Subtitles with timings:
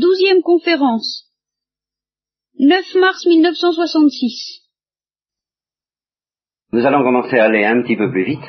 [0.00, 1.30] Douzième conférence.
[2.58, 4.62] 9 mars 1966.
[6.72, 8.48] Nous allons commencer à aller un petit peu plus vite.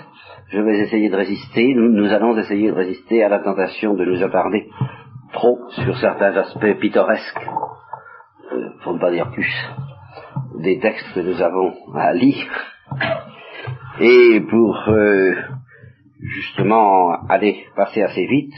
[0.54, 4.24] Je vais essayer de résister, nous, allons essayer de résister à la tentation de nous
[4.24, 4.70] attarder
[5.34, 7.46] trop sur certains aspects pittoresques,
[8.54, 9.54] euh, pour ne pas dire plus,
[10.60, 12.48] des textes que nous avons à lire,
[14.00, 15.36] et pour euh,
[16.22, 18.56] justement aller passer assez vite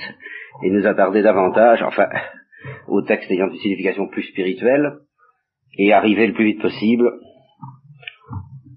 [0.64, 2.08] et nous attarder davantage, enfin,
[2.88, 5.00] aux textes ayant une signification plus spirituelle,
[5.78, 7.12] et arriver le plus vite possible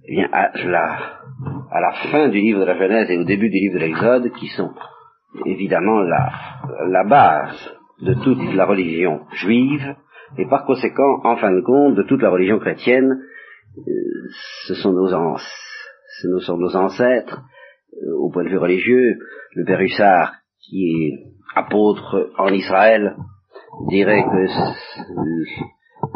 [0.08, 3.74] eh bien, à, la, fin du livre de la Genèse et au début du livre
[3.74, 4.70] de l'Exode, qui sont
[5.44, 9.96] évidemment la, base de toute la religion juive,
[10.38, 13.20] et par conséquent, en fin de compte, de toute la religion chrétienne,
[13.78, 13.82] euh,
[14.66, 17.42] ce sont nos, ce sont nos ancêtres,
[17.94, 19.18] euh, au point de vue religieux,
[19.54, 21.12] le Père Hussard, qui est
[21.54, 23.16] apôtre en Israël,
[23.88, 24.46] dirait que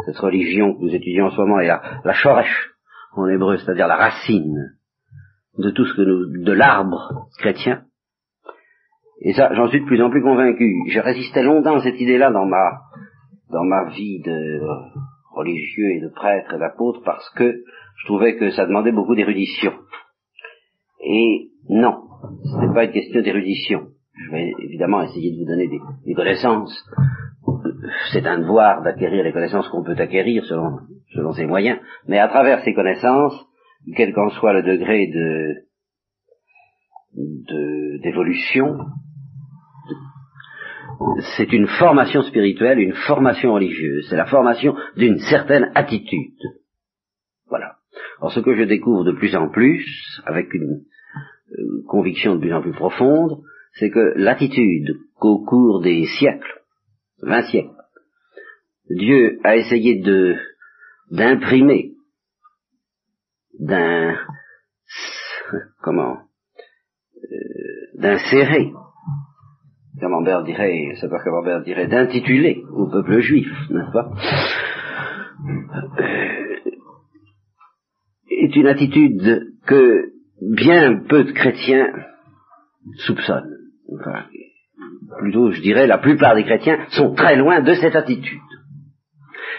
[0.05, 2.43] cette religion que nous étudions en ce moment est la, la
[3.13, 4.77] en hébreu, c'est-à-dire la racine
[5.57, 7.83] de tout ce que nous, de l'arbre chrétien.
[9.21, 10.73] Et ça, j'en suis de plus en plus convaincu.
[10.89, 12.79] Je résistais longtemps à cette idée-là dans ma,
[13.51, 14.61] dans ma vie de
[15.33, 17.63] religieux et de prêtre et d'apôtre parce que
[17.97, 19.73] je trouvais que ça demandait beaucoup d'érudition.
[21.03, 22.03] Et non,
[22.43, 23.89] ce n'est pas une question d'érudition.
[24.13, 26.73] Je vais évidemment essayer de vous donner des, connaissances.
[28.11, 30.79] C'est un devoir d'acquérir les connaissances qu'on peut acquérir selon,
[31.13, 31.79] selon ses moyens.
[32.07, 33.45] Mais à travers ces connaissances,
[33.95, 35.55] quel qu'en soit le degré de
[38.03, 38.77] d'évolution,
[41.35, 46.39] c'est une formation spirituelle, une formation religieuse, c'est la formation d'une certaine attitude.
[47.47, 47.75] Voilà.
[48.19, 49.85] Alors ce que je découvre de plus en plus,
[50.25, 50.83] avec une
[51.51, 53.41] euh, conviction de plus en plus profonde,
[53.73, 56.60] c'est que l'attitude qu'au cours des siècles,
[57.21, 57.75] vingt siècles,
[58.89, 60.35] Dieu a essayé de
[61.11, 61.91] d'imprimer,
[63.59, 64.15] d'un
[65.81, 66.17] comment
[67.23, 68.71] euh, d'insérer,
[69.99, 74.11] Camembert dirait, pas Camembert dirait, d'intituler au peuple juif, n'est-ce pas?
[75.99, 76.41] Euh,
[78.29, 80.11] est une attitude que
[80.41, 81.87] bien peu de chrétiens
[83.05, 83.57] soupçonnent
[85.19, 88.39] plutôt je dirais la plupart des chrétiens, sont très loin de cette attitude.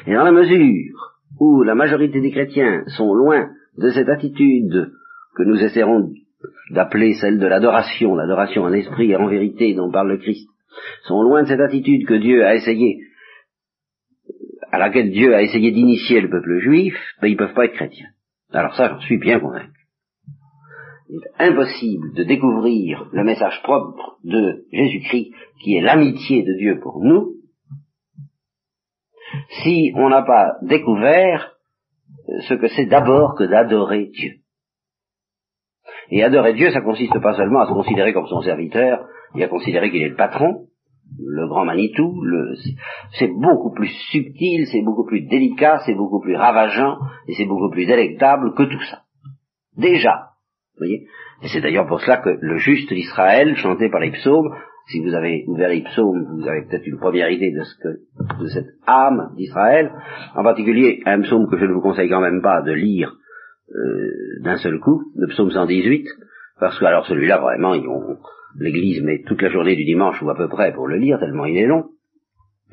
[0.07, 0.95] Et dans la mesure
[1.41, 4.91] où la majorité des chrétiens sont loin de cette attitude
[5.37, 6.11] que nous essaierons
[6.71, 10.49] d'appeler celle de l'adoration, l'adoration en esprit et en vérité dont parle le Christ,
[11.05, 12.99] sont loin de cette attitude que Dieu a essayé,
[14.71, 17.75] à laquelle Dieu a essayé d'initier le peuple juif, ben ils ne peuvent pas être
[17.75, 18.09] chrétiens.
[18.53, 19.82] Alors ça, j'en suis bien convaincu
[21.39, 27.35] impossible de découvrir le message propre de Jésus-Christ, qui est l'amitié de Dieu pour nous,
[29.63, 31.57] si on n'a pas découvert
[32.49, 34.33] ce que c'est d'abord que d'adorer Dieu.
[36.11, 39.49] Et adorer Dieu, ça consiste pas seulement à se considérer comme son serviteur et à
[39.49, 40.67] considérer qu'il est le patron,
[41.19, 42.23] le grand Manitou,
[43.19, 47.71] c'est beaucoup plus subtil, c'est beaucoup plus délicat, c'est beaucoup plus ravageant et c'est beaucoup
[47.71, 49.03] plus délectable que tout ça.
[49.77, 50.32] Déjà,
[50.91, 54.55] Et c'est d'ailleurs pour cela que le juste d'Israël, chanté par les psaumes,
[54.89, 58.43] si vous avez ouvert les psaumes, vous avez peut-être une première idée de ce que,
[58.43, 59.93] de cette âme d'Israël,
[60.35, 63.15] en particulier un psaume que je ne vous conseille quand même pas de lire
[63.75, 64.11] euh,
[64.43, 66.07] d'un seul coup, le psaume 118,
[66.59, 67.75] parce que alors celui-là vraiment,
[68.59, 71.47] l'Église met toute la journée du dimanche ou à peu près pour le lire, tellement
[71.47, 71.87] il est long.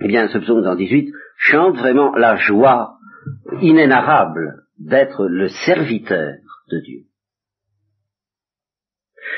[0.01, 2.97] Eh bien, ce psaume 118 chante vraiment la joie
[3.61, 6.35] inénarrable d'être le serviteur
[6.71, 7.08] de Dieu.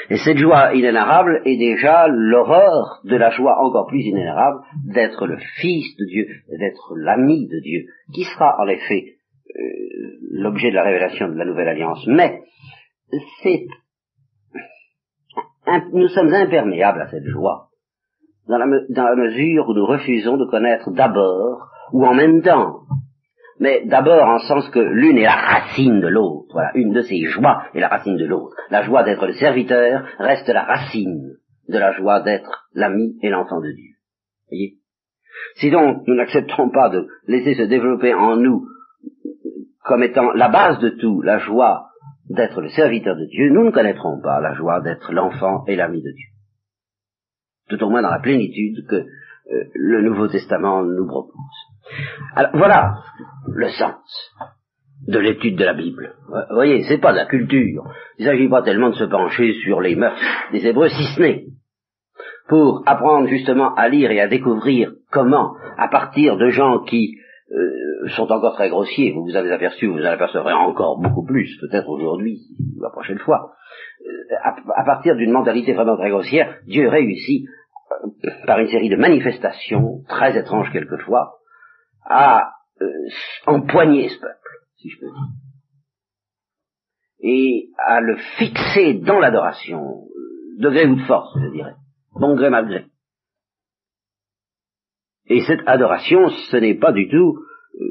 [0.09, 4.59] Et cette joie inénarrable est déjà l'horreur de la joie encore plus inénarrable
[4.93, 6.27] d'être le Fils de Dieu,
[6.59, 9.15] d'être l'ami de Dieu, qui sera en effet
[9.49, 9.61] euh,
[10.31, 12.05] l'objet de la révélation de la nouvelle alliance.
[12.07, 12.41] Mais
[15.93, 17.69] nous sommes imperméables à cette joie,
[18.47, 22.81] dans la mesure où nous refusons de connaître d'abord, ou en même temps,
[23.61, 26.47] mais d'abord en sens que l'une est la racine de l'autre.
[26.51, 28.55] Voilà, une de ces joies est la racine de l'autre.
[28.71, 31.35] La joie d'être le serviteur reste la racine
[31.69, 33.91] de la joie d'être l'ami et l'enfant de Dieu.
[34.49, 34.77] Voyez?
[35.57, 38.65] Si donc nous n'acceptons pas de laisser se développer en nous
[39.83, 41.89] comme étant la base de tout, la joie
[42.29, 46.01] d'être le serviteur de Dieu, nous ne connaîtrons pas la joie d'être l'enfant et l'ami
[46.01, 46.29] de Dieu.
[47.69, 51.70] Tout au moins dans la plénitude que euh, le Nouveau Testament nous propose.
[52.35, 52.95] Alors voilà
[53.53, 54.33] le sens
[55.07, 56.13] de l'étude de la Bible.
[56.27, 57.83] Vous voyez, c'est pas de la culture.
[58.17, 60.19] Il ne s'agit pas tellement de se pencher sur les mœurs
[60.51, 61.45] des Hébreux, si ce n'est
[62.51, 67.15] pour apprendre justement à lire et à découvrir comment, à partir de gens qui
[67.49, 71.57] euh, sont encore très grossiers, vous vous avez aperçu, vous en apercevrez encore beaucoup plus,
[71.61, 73.51] peut-être aujourd'hui, ou la prochaine fois,
[74.05, 77.45] euh, à, partir d'une mentalité vraiment très grossière, Dieu réussit,
[78.03, 81.35] euh, par une série de manifestations, très étranges quelquefois,
[82.11, 82.51] à
[83.45, 85.27] empoigner ce peuple, si je peux dire,
[87.23, 90.07] et à le fixer dans l'adoration,
[90.57, 91.75] de gré ou de force, je dirais,
[92.19, 92.85] bon gré mal gré.
[95.27, 97.37] Et cette adoration, ce n'est pas du tout
[97.79, 97.85] euh,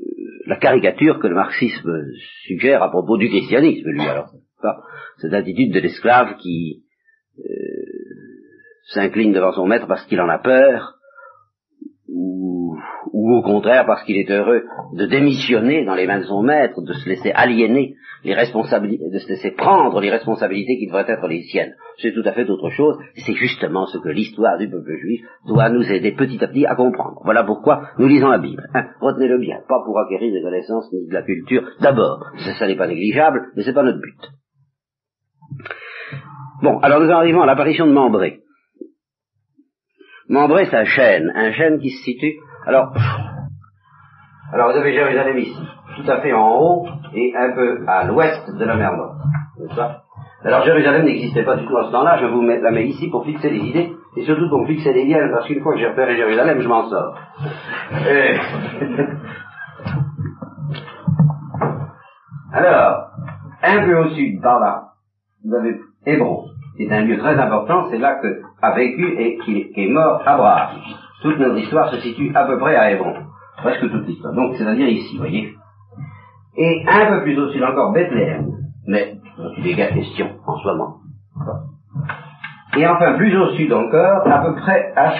[0.46, 2.05] la caricature que le marxisme
[2.43, 4.02] suggère à propos du christianisme, lui.
[4.02, 4.34] Alors,
[5.19, 6.84] cette attitude de l'esclave qui
[7.38, 7.43] euh,
[8.88, 10.96] s'incline devant son maître parce qu'il en a peur,
[13.20, 14.64] ou, au contraire parce qu'il est heureux
[14.94, 17.94] de démissionner dans les mains de son maître, de se laisser aliéner
[18.25, 21.75] les responsabilités, de se laisser prendre les responsabilités qui devraient être les siennes.
[21.99, 22.99] C'est tout à fait autre chose.
[23.14, 26.75] C'est justement ce que l'histoire du peuple juif doit nous aider petit à petit à
[26.75, 27.20] comprendre.
[27.25, 28.69] Voilà pourquoi nous lisons la Bible.
[28.75, 31.62] Hein, retenez-le bien, pas pour acquérir des connaissances ni de la culture.
[31.81, 32.26] D'abord,
[32.58, 34.19] ça, n'est pas négligeable, mais c'est pas notre but.
[36.62, 38.40] Bon, alors nous arrivons à l'apparition de Membré.
[40.28, 42.37] Membré, c'est un chêne, un chêne qui se situe.
[42.67, 42.93] Alors,
[44.53, 45.59] alors vous avez Jérusalem ici
[45.97, 49.17] tout à fait en haut et un peu à l'ouest de la mer Morte.
[50.45, 53.09] Alors Jérusalem n'existait pas du tout à ce temps-là, je vous mets, la mets ici
[53.11, 55.89] pour fixer les idées, et surtout pour fixer les liens, parce qu'une fois que j'ai
[55.89, 57.15] repéré Jérusalem, je m'en sors.
[62.53, 63.11] Alors,
[63.62, 64.85] un peu au sud, par là,
[65.45, 66.47] vous avez Hébron,
[66.77, 70.23] qui est un lieu très important, c'est là que a vécu et qui est mort
[70.27, 70.79] Abraham.
[71.22, 73.14] Toute notre histoire se situe à peu près à Hébron.
[73.58, 74.34] Presque toute l'histoire.
[74.34, 75.55] Donc, c'est-à-dire ici, vous voyez
[76.56, 78.50] et un peu plus au sud encore Bethléem,
[78.87, 79.17] mais
[79.58, 80.96] il est question en ce moment.
[82.76, 85.12] Et enfin plus au sud encore, à peu près à,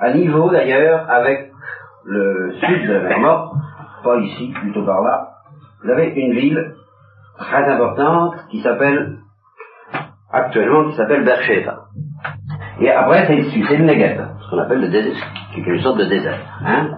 [0.00, 1.50] à, niveau d'ailleurs avec
[2.04, 3.54] le sud de la mer Morte,
[4.04, 5.30] pas ici, plutôt par là,
[5.82, 6.74] vous avez une ville
[7.38, 9.18] très importante qui s'appelle
[10.30, 11.86] actuellement qui s'appelle Beersheba.
[12.80, 15.14] Et après c'est le sud, c'est le Negev, ce qu'on appelle le désert,
[15.52, 16.40] qui est une sorte de désert.
[16.64, 16.90] Hein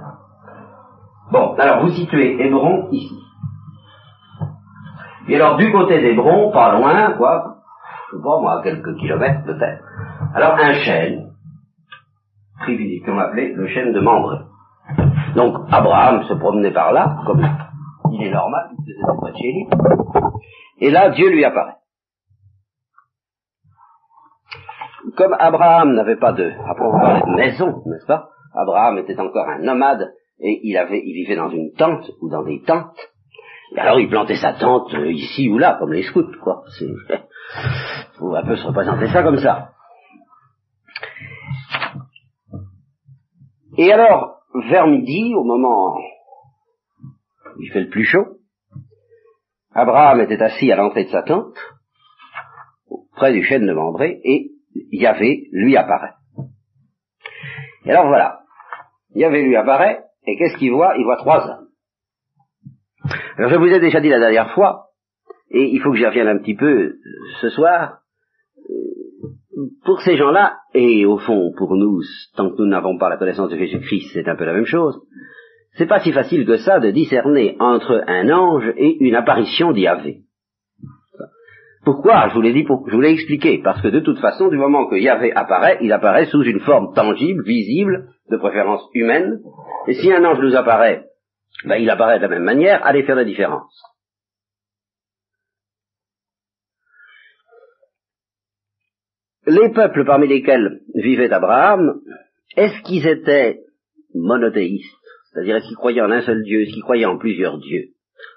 [1.32, 3.18] Bon, alors vous situez Hébron ici.
[5.28, 7.56] Et alors du côté d'Hébron, pas loin, quoi,
[8.10, 9.84] je sais pas moi, quelques kilomètres peut-être,
[10.34, 11.30] alors un chêne,
[12.60, 14.38] privilégié, qu'on appelait le chêne de Mambré.
[15.34, 17.42] Donc Abraham se promenait par là, comme
[18.12, 19.66] il est normal, il faisait pas de chez lui.
[20.80, 21.79] Et là, Dieu lui apparaît.
[25.16, 28.28] Comme Abraham n'avait pas de, à de maison, n'est-ce pas?
[28.54, 32.42] Abraham était encore un nomade, et il avait, il vivait dans une tente ou dans
[32.42, 32.98] des tentes.
[33.74, 36.62] Et alors il plantait sa tente euh, ici ou là, comme les scouts, quoi.
[36.78, 36.86] C'est,
[38.18, 39.70] faut un peu se représenter ça comme ça.
[43.78, 48.26] Et alors, vers midi, au moment où il fait le plus chaud,
[49.72, 51.56] Abraham était assis à l'entrée de sa tente,
[53.14, 56.14] près du chêne de Mambré, et Yahvé lui apparaît.
[57.84, 58.40] Et alors voilà,
[59.14, 60.96] Yahvé lui apparaît, et qu'est-ce qu'il voit?
[60.96, 61.68] Il voit trois hommes.
[63.38, 64.88] Alors je vous ai déjà dit la dernière fois,
[65.50, 67.00] et il faut que j'y revienne un petit peu euh,
[67.40, 68.00] ce soir,
[68.58, 72.00] euh, pour ces gens-là, et au fond pour nous,
[72.36, 75.00] tant que nous n'avons pas la connaissance de Jésus-Christ, c'est un peu la même chose,
[75.76, 80.22] c'est pas si facile que ça de discerner entre un ange et une apparition d'Yahvé.
[81.84, 85.78] Pourquoi Je vous l'ai expliqué, parce que de toute façon, du moment que Yahvé apparaît,
[85.80, 89.40] il apparaît sous une forme tangible, visible, de préférence humaine,
[89.86, 91.06] et si un ange nous apparaît,
[91.64, 93.72] ben, il apparaît de la même manière, allez faire la différence.
[99.46, 102.00] Les peuples parmi lesquels vivait Abraham,
[102.56, 103.60] est-ce qu'ils étaient
[104.14, 104.84] monothéistes,
[105.32, 107.86] c'est-à-dire est-ce qu'ils croyaient en un seul Dieu, est-ce qu'ils croyaient en plusieurs dieux?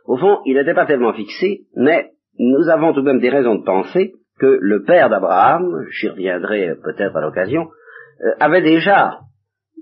[0.05, 3.55] Au fond, ils n'étaient pas tellement fixés, mais nous avons tout de même des raisons
[3.55, 7.69] de penser que le père d'Abraham, j'y reviendrai peut-être à l'occasion,
[8.21, 9.19] euh, avait déjà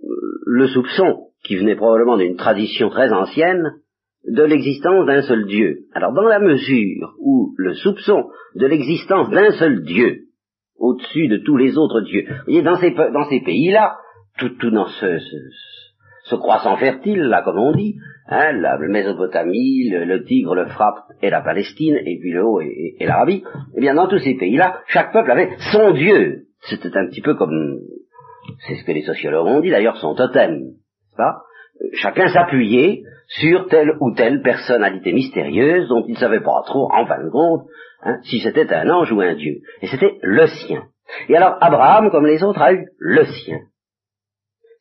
[0.04, 0.08] euh,
[0.46, 3.74] le soupçon, qui venait probablement d'une tradition très ancienne,
[4.28, 5.86] de l'existence d'un seul Dieu.
[5.94, 10.26] Alors dans la mesure où le soupçon de l'existence d'un seul Dieu,
[10.78, 13.96] au-dessus de tous les autres dieux, vous voyez, dans ces, pays-là,
[14.38, 15.20] tout, tout dans ce
[16.36, 17.96] croissant fertile, là, comme on dit,
[18.28, 22.96] hein, la Mésopotamie, le, Tigre, le Frappe et la Palestine, et puis le Haut et,
[23.02, 23.44] l'Arabie,
[23.76, 26.44] eh bien, dans tous ces pays-là, chaque peuple avait son Dieu.
[26.62, 27.80] C'était un petit peu comme,
[28.68, 30.74] c'est ce que les sociologues ont dit d'ailleurs, son totem,
[31.18, 31.42] pas?
[31.94, 37.06] Chacun s'appuyait sur telle ou telle personnalité mystérieuse dont il ne savait pas trop, en
[37.06, 37.66] fin de compte,
[38.04, 39.62] hein, si c'était un ange ou un Dieu.
[39.82, 40.84] Et c'était le sien.
[41.28, 43.60] Et alors, Abraham, comme les autres, a eu le sien.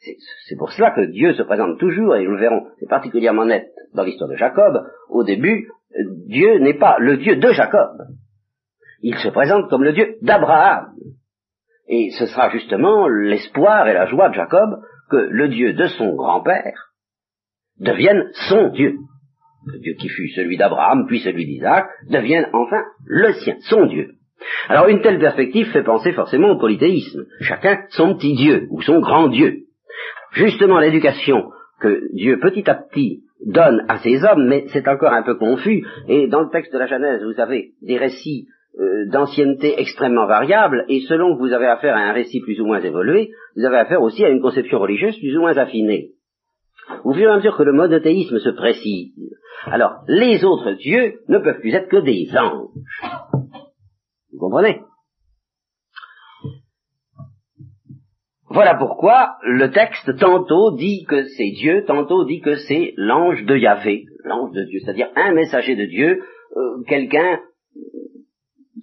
[0.00, 3.68] C'est pour cela que Dieu se présente toujours, et nous le verrons, c'est particulièrement net
[3.94, 5.68] dans l'histoire de Jacob, au début,
[6.26, 7.90] Dieu n'est pas le Dieu de Jacob.
[9.02, 10.92] Il se présente comme le Dieu d'Abraham.
[11.88, 14.80] Et ce sera justement l'espoir et la joie de Jacob
[15.10, 16.92] que le Dieu de son grand-père
[17.78, 18.96] devienne son Dieu.
[19.66, 24.12] Le Dieu qui fut celui d'Abraham, puis celui d'Isaac, devienne enfin le sien, son Dieu.
[24.68, 27.26] Alors une telle perspective fait penser forcément au polythéisme.
[27.40, 29.64] Chacun son petit Dieu ou son grand Dieu.
[30.32, 35.22] Justement l'éducation que Dieu petit à petit donne à ses hommes, mais c'est encore un
[35.22, 38.46] peu confus, et dans le texte de la Genèse, vous avez des récits
[38.78, 42.66] euh, d'ancienneté extrêmement variables, et selon que vous avez affaire à un récit plus ou
[42.66, 46.10] moins évolué, vous avez affaire aussi à une conception religieuse plus ou moins affinée.
[47.04, 49.14] Au fur et à mesure que le monothéisme se précise,
[49.66, 52.68] alors les autres dieux ne peuvent plus être que des anges.
[54.32, 54.82] Vous comprenez?
[58.50, 63.56] Voilà pourquoi le texte tantôt dit que c'est Dieu, tantôt dit que c'est l'ange de
[63.56, 66.24] Yahvé, l'ange de Dieu, c'est-à-dire un messager de Dieu,
[66.56, 67.38] euh, quelqu'un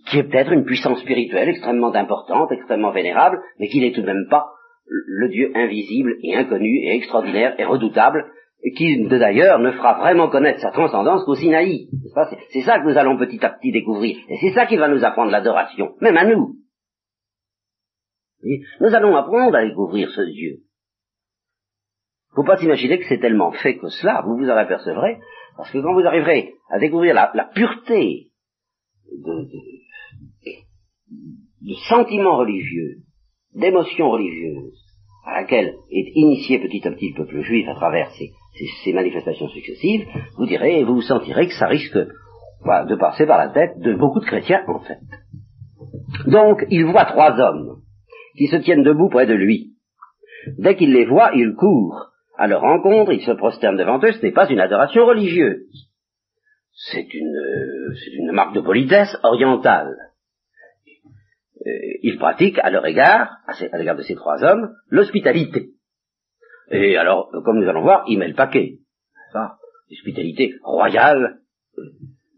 [0.10, 4.06] qui est peut-être une puissance spirituelle extrêmement importante, extrêmement vénérable, mais qui n'est tout de
[4.06, 4.46] même pas
[4.90, 8.26] le Dieu invisible et inconnu et extraordinaire et redoutable,
[8.64, 11.90] et qui d'ailleurs ne fera vraiment connaître sa transcendance qu'au Sinaï.
[12.52, 14.16] C'est ça que nous allons petit à petit découvrir.
[14.30, 16.56] Et c'est ça qui va nous apprendre l'adoration, même à nous.
[18.80, 20.60] Nous allons apprendre à découvrir ce Dieu.
[22.36, 25.18] Faut pas s'imaginer que c'est tellement fait que cela, vous vous en apercevrez,
[25.56, 28.28] parce que quand vous arriverez à découvrir la, pureté
[29.12, 29.48] de,
[31.90, 32.98] sentiments religieux,
[33.56, 34.80] d'émotions religieuses,
[35.26, 40.08] à laquelle est initié petit à petit le peuple juif à travers ces, manifestations successives,
[40.38, 44.20] vous direz, vous vous sentirez que ça risque de passer par la tête de beaucoup
[44.20, 45.00] de chrétiens, en fait.
[46.28, 47.82] Donc, il voit trois hommes
[48.38, 49.74] qui se tiennent debout près de lui.
[50.58, 54.22] Dès qu'il les voit, il court à leur rencontre, il se prosterne devant eux, ce
[54.22, 55.90] n'est pas une adoration religieuse.
[56.92, 59.96] C'est une, une marque de politesse orientale.
[61.66, 61.72] Euh,
[62.04, 65.72] ils pratiquent à leur égard, à l'égard de ces trois hommes, l'hospitalité.
[66.70, 68.78] Et alors, comme nous allons voir, il met le paquet.
[69.90, 71.40] L'hospitalité royale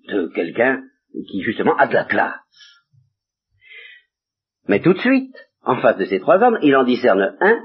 [0.07, 0.83] de quelqu'un
[1.29, 2.39] qui justement a de la classe.
[4.67, 7.59] Mais tout de suite, en face de ces trois hommes, il en discerne un,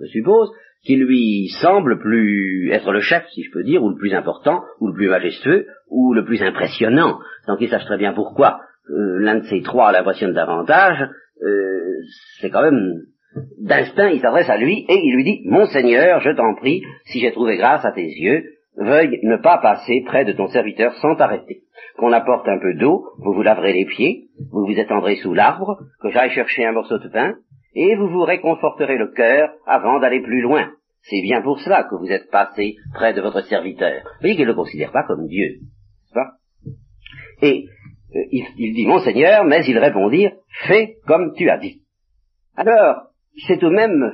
[0.00, 0.50] je suppose,
[0.84, 4.62] qui lui semble plus être le chef, si je peux dire, ou le plus important,
[4.80, 9.18] ou le plus majestueux, ou le plus impressionnant, sans qu'il sache très bien pourquoi euh,
[9.20, 11.08] l'un de ces trois l'impressionne davantage,
[11.42, 12.02] euh,
[12.40, 13.02] c'est quand même
[13.60, 17.20] d'instinct, il s'adresse à lui et il lui dit, Mon Seigneur, je t'en prie, si
[17.20, 18.42] j'ai trouvé grâce à tes yeux,
[18.76, 21.62] veuille ne pas passer près de ton serviteur sans t'arrêter.
[21.98, 25.78] Qu'on apporte un peu d'eau, vous vous laverez les pieds, vous vous étendrez sous l'arbre,
[26.00, 27.34] que j'aille chercher un morceau de pain,
[27.74, 30.70] et vous vous réconforterez le cœur avant d'aller plus loin.
[31.02, 34.02] C'est bien pour cela que vous êtes passé près de votre serviteur.
[34.04, 35.58] Vous voyez qu'il ne le considère pas comme Dieu.
[36.14, 36.32] Pas?
[37.40, 37.66] Et
[38.14, 40.32] euh, il, dit, mon Seigneur, mais ils répondirent,
[40.66, 41.82] fais comme tu as dit.
[42.56, 43.08] Alors,
[43.46, 44.12] c'est tout de même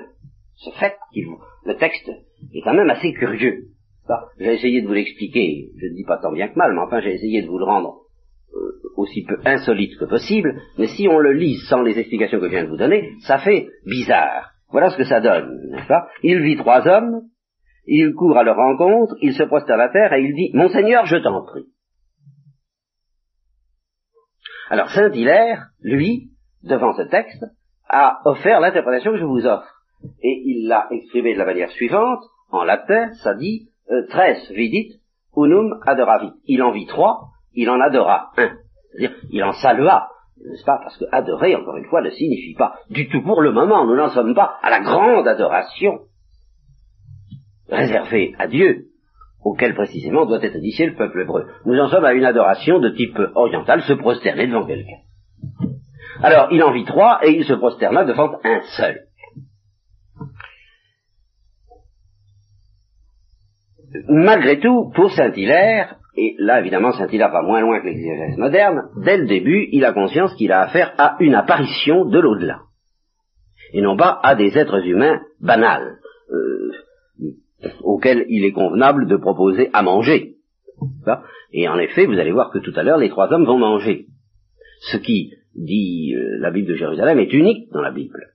[0.54, 1.26] ce fait qu'il
[1.64, 2.08] le texte
[2.54, 3.64] est quand même assez curieux.
[4.38, 7.00] J'ai essayé de vous l'expliquer, je ne dis pas tant bien que mal, mais enfin
[7.00, 8.00] j'ai essayé de vous le rendre
[8.54, 12.46] euh, aussi peu insolite que possible, mais si on le lit sans les explications que
[12.46, 14.50] je viens de vous donner, ça fait bizarre.
[14.70, 16.08] Voilà ce que ça donne, n'est-ce pas?
[16.22, 17.22] Il vit trois hommes,
[17.86, 20.68] il court à leur rencontre, il se poste à la terre et il dit, Mon
[20.68, 21.66] Seigneur, je t'en prie.
[24.70, 26.30] Alors Saint Hilaire, lui,
[26.62, 27.44] devant ce texte,
[27.88, 29.82] a offert l'interprétation que je vous offre.
[30.22, 35.00] Et il l'a exprimé de la manière suivante, en latin, ça dit euh, tres vidit
[35.36, 36.32] unum adoravit.
[36.46, 38.50] Il en vit trois, il en adora un.
[38.90, 40.08] C'est-à-dire, il en salua,
[40.44, 43.52] n'est-ce pas Parce que adorer, encore une fois, ne signifie pas du tout pour le
[43.52, 46.00] moment, nous n'en sommes pas à la grande adoration
[47.68, 48.86] réservée à Dieu,
[49.44, 51.46] auquel précisément doit être initié le peuple hébreu.
[51.66, 54.98] Nous en sommes à une adoration de type oriental, se prosterner devant quelqu'un.
[56.22, 59.07] Alors, il en vit trois et il se prosterna devant un seul.
[64.08, 69.16] Malgré tout, pour Saint-Hilaire, et là évidemment Saint-Hilaire va moins loin que l'exégèse moderne, dès
[69.16, 72.60] le début, il a conscience qu'il a affaire à une apparition de l'au-delà,
[73.72, 75.98] et non pas à des êtres humains banals.
[76.30, 76.72] Euh,
[77.82, 80.36] auquel il est convenable de proposer à manger.
[81.52, 84.06] Et en effet, vous allez voir que tout à l'heure, les trois hommes vont manger.
[84.92, 88.34] Ce qui, dit euh, la Bible de Jérusalem, est unique dans la Bible.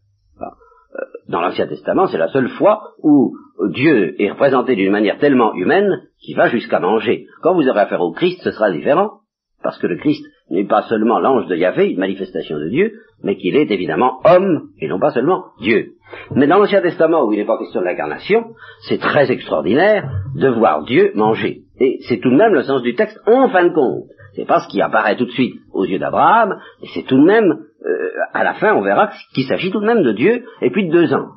[1.30, 3.34] Dans l'Ancien Testament, c'est la seule fois où
[3.70, 7.27] Dieu est représenté d'une manière tellement humaine qu'il va jusqu'à manger.
[7.42, 9.20] Quand vous aurez affaire au Christ, ce sera différent.
[9.62, 12.92] parce que le Christ n'est pas seulement l'ange de Yahvé, une manifestation de Dieu,
[13.24, 15.94] mais qu'il est évidemment homme, et non pas seulement Dieu.
[16.36, 18.44] Mais dans l'Ancien Testament, où il n'est pas question de l'incarnation,
[18.88, 21.62] c'est très extraordinaire de voir Dieu manger.
[21.80, 24.03] Et c'est tout de même le sens du texte en fin de compte.
[24.36, 27.25] C'est pas ce qui apparaît tout de suite aux yeux d'Abraham, et c'est tout de
[27.25, 30.72] même, euh, à la fin, on verra qu'il s'agit tout de même de Dieu et
[30.72, 31.30] puis de deux anges.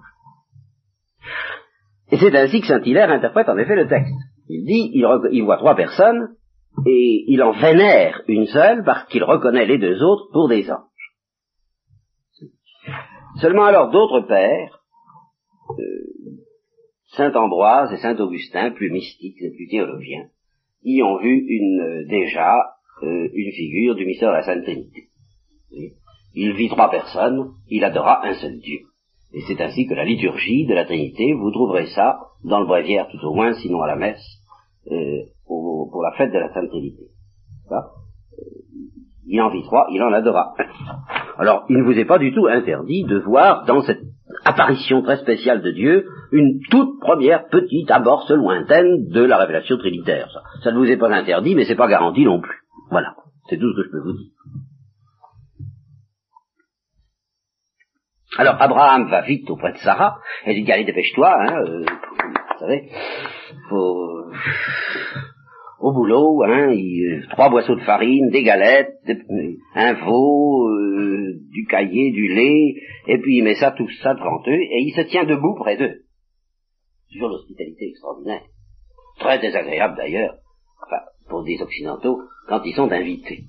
[2.10, 4.14] Et c'est ainsi que Saint-Hilaire interprète en effet le texte.
[4.48, 6.36] Il dit, il, voit trois personnes,
[6.86, 10.78] et il en vénère une seule parce qu'il reconnaît les deux autres pour des anges.
[13.40, 14.80] Seulement alors d'autres pères,
[15.70, 16.06] euh,
[17.16, 20.28] Saint Ambroise et Saint Augustin, plus mystiques et plus théologiens,
[20.84, 25.08] y ont vu une, euh, déjà euh, une figure du mystère de la Sainte Trinité.
[26.34, 28.80] Il vit trois personnes, il adora un seul Dieu.
[29.32, 33.08] Et c'est ainsi que la liturgie de la Trinité, vous trouverez ça dans le bréviaire
[33.10, 34.24] tout au moins, sinon à la messe,
[34.90, 37.04] euh, pour, la fête de la Sainte Trinité.
[37.72, 37.76] Euh,
[39.26, 40.54] il en vit trois, il en adora.
[41.38, 44.00] Alors, il ne vous est pas du tout interdit de voir dans cette
[44.44, 50.30] apparition très spéciale de Dieu une toute première petite amorce lointaine de la révélation trinitaire.
[50.32, 52.65] Ça, ça ne vous est pas interdit, mais c'est pas garanti non plus.
[52.90, 53.14] Voilà,
[53.48, 54.30] c'est tout ce que je peux vous dire.
[58.38, 62.90] Alors Abraham va vite auprès de Sarah, elle dit allez dépêche-toi, hein, euh, vous savez,
[63.68, 64.30] faut
[65.78, 68.94] au boulot, hein, il, trois boisseaux de farine, des galettes,
[69.74, 72.74] un veau, euh, du caillé, du lait,
[73.06, 75.76] et puis il met ça tout ça devant eux, et il se tient debout près
[75.76, 76.02] d'eux.
[77.12, 78.42] Toujours l'hospitalité extraordinaire,
[79.18, 80.36] très désagréable d'ailleurs,
[81.28, 83.44] pour des occidentaux quand ils sont invités.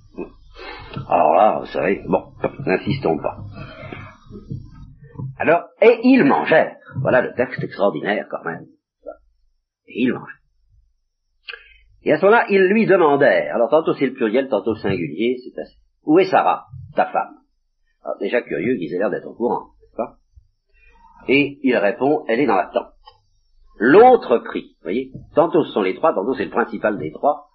[1.07, 2.33] Alors là, vous savez, bon,
[2.65, 3.37] n'insistons pas.
[5.37, 6.77] Alors, et ils mangèrent.
[7.01, 8.65] Voilà le texte extraordinaire quand même.
[9.87, 10.33] Et ils mangèrent.
[12.03, 15.37] Et à ce moment-là, ils lui demandèrent, alors tantôt c'est le pluriel, tantôt le singulier,
[15.43, 15.75] c'est assez.
[16.05, 16.65] Où est Sarah,
[16.95, 17.35] ta femme?
[18.03, 20.17] Alors déjà curieux qu'ils aient l'air d'être au courant, n'est-ce pas?
[21.27, 22.93] Et il répond, elle est dans la tente.
[23.77, 27.46] L'autre prie, vous voyez, tantôt ce sont les trois, tantôt c'est le principal des trois,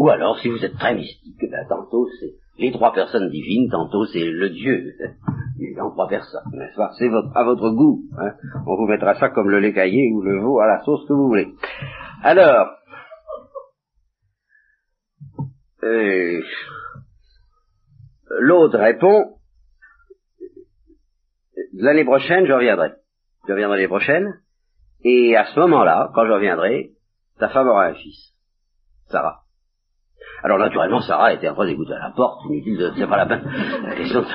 [0.00, 4.06] ou alors si vous êtes très mystique, ben, tantôt c'est les trois personnes divines, tantôt
[4.06, 4.94] c'est le Dieu
[5.78, 8.02] en trois personnes, n'est-ce C'est à votre goût.
[8.18, 8.32] Hein
[8.66, 11.12] On vous mettra ça comme le lait caillé ou le veau à la sauce que
[11.12, 11.52] vous voulez.
[12.22, 12.68] Alors,
[15.82, 16.42] euh,
[18.38, 19.34] l'autre répond,
[21.74, 22.92] l'année prochaine, je reviendrai.
[23.46, 24.40] Je reviendrai l'année prochaine,
[25.04, 26.92] et à ce moment-là, quand je reviendrai,
[27.38, 28.32] ta femme aura un fils,
[29.08, 29.42] Sarah.
[30.42, 33.26] Alors naturellement, Sarah était en train d'écouter à la porte, inutile de, c'est pas la
[33.26, 33.42] peine,
[33.84, 34.26] la question de,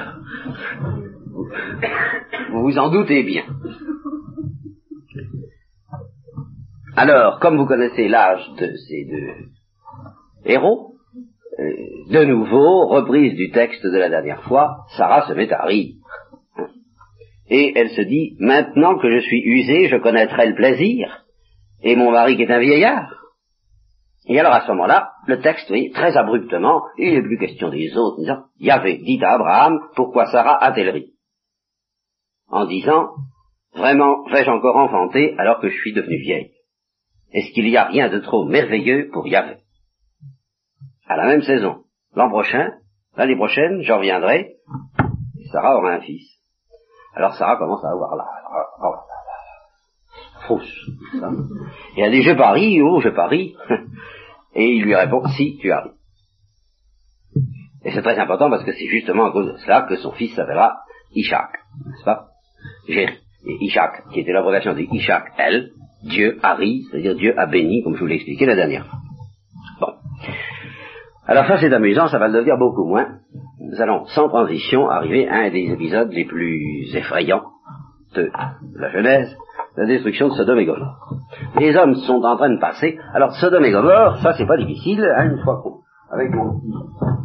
[2.52, 3.44] vous vous en doutez bien.
[6.96, 9.50] Alors, comme vous connaissez l'âge de ces deux
[10.46, 10.94] héros,
[11.60, 11.72] euh,
[12.12, 15.96] de nouveau, reprise du texte de la dernière fois, Sarah se met à rire.
[17.50, 21.26] Et elle se dit, maintenant que je suis usée, je connaîtrai le plaisir,
[21.84, 23.25] et mon mari qui est un vieillard.
[24.28, 27.96] Et alors à ce moment-là, le texte, oui, très abruptement, il n'est plus question des
[27.96, 31.14] autres, disant, Yahvé dit à Abraham, pourquoi Sarah a-t-elle ri?
[32.48, 33.10] En disant
[33.76, 36.52] Vraiment, vais-je encore enfanter alors que je suis devenue vieille?
[37.34, 39.58] Est-ce qu'il n'y a rien de trop merveilleux pour Yahvé
[41.08, 41.84] À la même saison,
[42.16, 42.72] l'an prochain,
[43.18, 44.56] l'année prochaine, je reviendrai,
[45.40, 46.26] et Sarah aura un fils.
[47.14, 48.26] Alors Sarah commence à avoir la,
[50.48, 50.90] fausse.
[51.98, 53.56] Et elle dit, je parie, oh, je parie.
[54.56, 55.92] Et il lui répond, si, tu arrives.
[57.84, 60.34] Et c'est très important parce que c'est justement à cause de cela que son fils
[60.34, 60.78] s'appellera
[61.14, 61.50] Ishak,
[61.86, 62.28] n'est-ce pas?
[63.62, 65.72] Ishak, qui était l'abrogation de Ishak El,
[66.04, 69.00] Dieu a ri, c'est-à-dire Dieu a béni, comme je vous l'ai expliqué la dernière fois.
[69.80, 69.94] Bon.
[71.28, 73.20] Alors ça c'est amusant, ça va le devenir beaucoup moins.
[73.60, 77.44] Nous allons sans transition arriver à un des épisodes les plus effrayants
[78.16, 78.32] de
[78.76, 79.36] la Genèse,
[79.78, 81.14] la destruction de Sodome et Gomorre.
[81.58, 82.98] Les hommes sont en train de passer.
[83.14, 85.80] Alors Sodome et Gomorre, ça c'est pas difficile, hein, une fois qu'on,
[86.12, 86.62] avec mon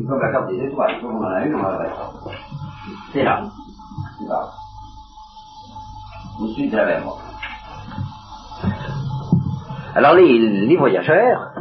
[0.09, 1.91] comme la carte des étoiles, comme on en a une, on va la
[3.13, 3.43] C'est là.
[4.19, 4.49] C'est là
[6.41, 7.01] au de la
[9.95, 11.53] Alors les, voyageurs,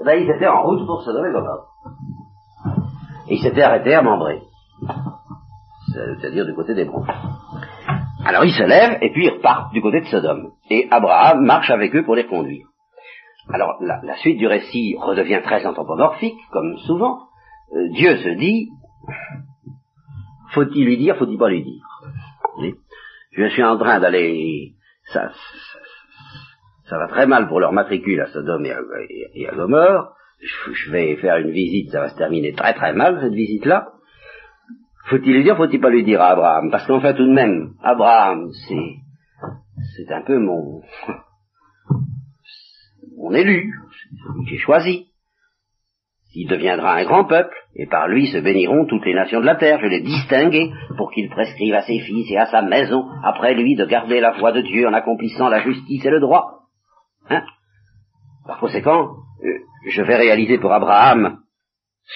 [0.00, 1.66] eh ben, ils étaient en route pour se donner Gomorre.
[3.28, 4.42] Et ils s'étaient arrêtés à Membré,
[5.92, 7.06] c'est-à-dire du côté des bronzes.
[8.26, 10.50] Alors ils se lèvent et puis ils repartent du côté de Sodome.
[10.68, 12.66] Et Abraham marche avec eux pour les conduire.
[13.52, 17.20] Alors la, suite du récit redevient très anthropomorphique, comme souvent.
[17.72, 18.68] Euh, Dieu se dit,
[20.50, 22.74] faut-il lui dire, faut-il pas lui dire?
[23.30, 24.72] Je suis en train d'aller,
[25.12, 25.30] ça,
[26.88, 31.36] ça, va très mal pour leur matricule à Sodome et à, Gomorre, je vais faire
[31.36, 33.92] une visite, ça va se terminer très très mal, cette visite-là.
[35.08, 36.70] Faut-il lui dire, faut-il pas lui dire à Abraham?
[36.70, 38.96] Parce qu'en fait, tout de même, Abraham, c'est,
[39.96, 40.82] c'est un peu mon,
[43.16, 43.72] mon élu,
[44.10, 45.06] celui j'ai choisi.
[46.34, 49.54] Il deviendra un grand peuple, et par lui se béniront toutes les nations de la
[49.54, 49.80] terre.
[49.80, 53.74] Je l'ai distingué pour qu'il prescrive à ses fils et à sa maison, après lui,
[53.74, 56.64] de garder la voie de Dieu en accomplissant la justice et le droit.
[57.30, 57.42] Hein?
[58.46, 59.12] Par conséquent,
[59.44, 61.38] euh, je vais réaliser pour Abraham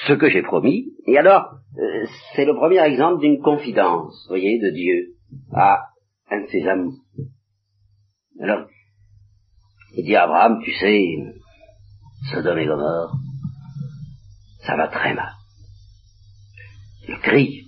[0.06, 4.70] ce que j'ai promis, et alors, euh, c'est le premier exemple d'une confidence, voyez, de
[4.70, 5.14] Dieu
[5.52, 5.88] à
[6.30, 6.96] un de ses amis.
[8.40, 8.66] Alors,
[9.96, 11.04] il dit à Abraham, tu sais,
[12.30, 13.16] Sodome et Gomorre,
[14.60, 15.32] ça va très mal.
[17.08, 17.64] Le cri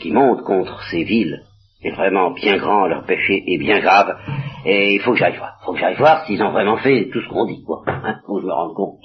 [0.00, 1.42] qui monte contre ces villes
[1.82, 4.16] est vraiment bien grand, leur péché est bien grave,
[4.64, 5.58] et il faut que j'aille voir.
[5.60, 7.82] Il faut que j'aille voir s'ils ont vraiment fait tout ce qu'on dit, quoi.
[7.86, 9.00] Hein, faut que je me rende compte.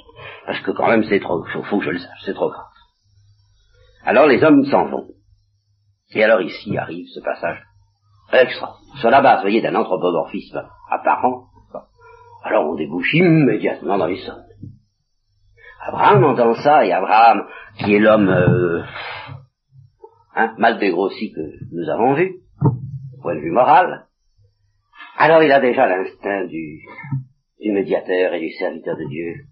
[0.52, 2.66] Parce que quand même, c'est trop, faut, faut que je le sache, c'est trop grave.
[4.04, 5.08] Alors les hommes s'en vont.
[6.14, 7.64] Et alors ici arrive ce passage
[8.34, 8.76] extra.
[9.00, 11.46] Sur la base, vous voyez, d'un anthropomorphisme apparent.
[12.44, 14.44] Alors on débouche immédiatement dans les sommes.
[15.88, 18.84] Abraham entend ça, et Abraham, qui est l'homme euh,
[20.36, 21.40] hein, mal dégrossi que
[21.72, 24.06] nous avons vu, au point de vue moral,
[25.18, 26.82] alors il a déjà l'instinct du,
[27.62, 29.46] du médiateur et du serviteur de Dieu.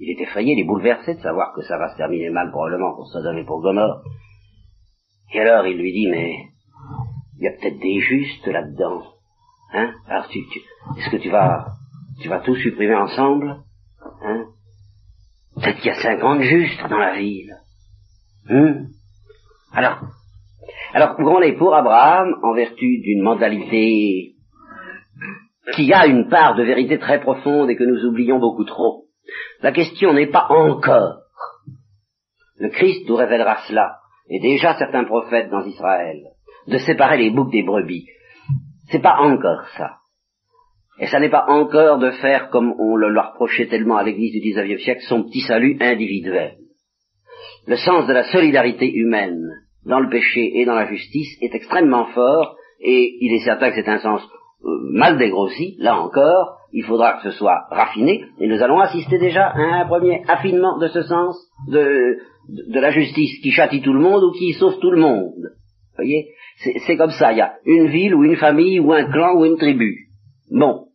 [0.00, 2.94] Il, est effrayé, il est bouleversé de savoir que ça va se terminer mal probablement
[2.94, 4.02] pour Sodome et pour Gomorre.
[5.34, 6.34] Et alors il lui dit, mais
[7.38, 9.02] il y a peut-être des justes là-dedans.
[9.72, 9.92] Hein?
[10.06, 11.66] Alors tu, est-ce que tu vas
[12.20, 13.62] tu vas tout supprimer ensemble
[14.22, 14.46] Hein?
[15.54, 17.54] Peut-être qu'il y a cinquante justes dans la ville.
[18.48, 18.86] Hein?
[19.72, 20.00] Alors,
[20.94, 24.34] alors, vous pour Abraham, en vertu d'une mentalité
[25.74, 29.04] qui a une part de vérité très profonde et que nous oublions beaucoup trop,
[29.62, 31.18] la question n'est pas encore.
[32.58, 33.96] Le Christ nous révélera cela,
[34.28, 36.18] et déjà certains prophètes dans Israël,
[36.66, 38.06] de séparer les boucs des brebis.
[38.90, 39.96] C'est pas encore ça.
[41.00, 44.32] Et ça n'est pas encore de faire, comme on le leur reprochait tellement à l'Église
[44.32, 46.56] du XIXe siècle, son petit salut individuel.
[47.66, 49.46] Le sens de la solidarité humaine
[49.84, 53.76] dans le péché et dans la justice est extrêmement fort, et il est certain que
[53.76, 54.22] c'est un sens
[54.62, 59.46] mal dégrossi, là encore, il faudra que ce soit raffiné, et nous allons assister déjà
[59.46, 61.36] à un premier affinement de ce sens
[61.68, 62.18] de,
[62.48, 65.52] de, la justice qui châtie tout le monde ou qui sauve tout le monde.
[65.96, 66.28] Voyez?
[66.86, 69.44] C'est comme ça, il y a une ville ou une famille ou un clan ou
[69.44, 70.08] une tribu.
[70.50, 70.86] Bon,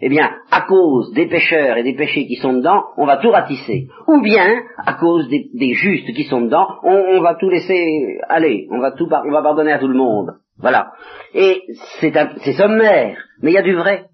[0.00, 3.30] eh bien, à cause des pécheurs et des péchés qui sont dedans, on va tout
[3.30, 3.88] ratisser.
[4.08, 8.78] Ou bien, à cause des, justes qui sont dedans, on, va tout laisser aller, on
[8.78, 10.32] va tout, on va pardonner à tout le monde.
[10.58, 10.92] Voilà.
[11.34, 11.62] Et
[12.00, 14.06] c'est sommaire, mais il y a du vrai.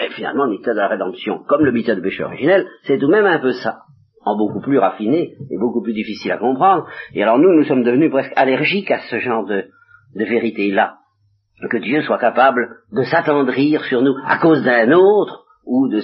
[0.00, 3.06] Et finalement, le mystère de la rédemption, comme le mystère du péché originel, c'est tout
[3.06, 3.80] de même un peu ça,
[4.24, 6.86] en beaucoup plus raffiné et beaucoup plus difficile à comprendre.
[7.14, 9.64] Et alors nous, nous sommes devenus presque allergiques à ce genre de,
[10.14, 10.98] de vérité-là
[11.66, 16.00] que Dieu soit capable de s'attendrir sur nous à cause d'un autre ou de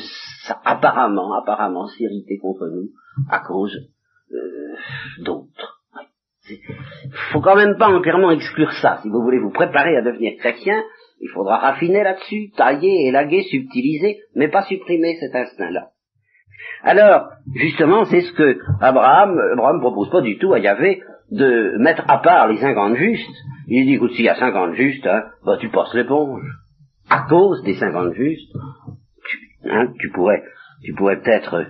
[0.64, 2.90] apparemment, apparemment s'irriter contre nous
[3.31, 3.75] à cause
[4.33, 4.75] euh,
[5.23, 5.73] d'autres.
[7.33, 8.98] Faut quand même pas entièrement exclure ça.
[9.02, 10.83] Si vous voulez vous préparer à devenir chrétien,
[11.20, 15.88] il faudra raffiner là-dessus, tailler, élaguer, subtiliser, mais pas supprimer cet instinct-là.
[16.83, 22.04] Alors, justement, c'est ce que Abraham, Abraham propose pas du tout à Yahvé de mettre
[22.09, 23.37] à part les cinquante justes.
[23.68, 26.44] Il dit, écoute, s'il y a cinquante justes, hein, bah, tu passes l'éponge.
[27.09, 28.52] À cause des cinquante justes,
[29.26, 30.42] tu, hein, tu pourrais,
[30.85, 31.66] tu pourrais peut-être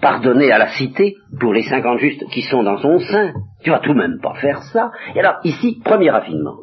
[0.00, 3.32] pardonner à la cité pour les cinquante justes qui sont dans son sein.
[3.62, 4.90] Tu vas tout de même pas faire ça.
[5.14, 6.56] Et alors, ici, premier raffinement.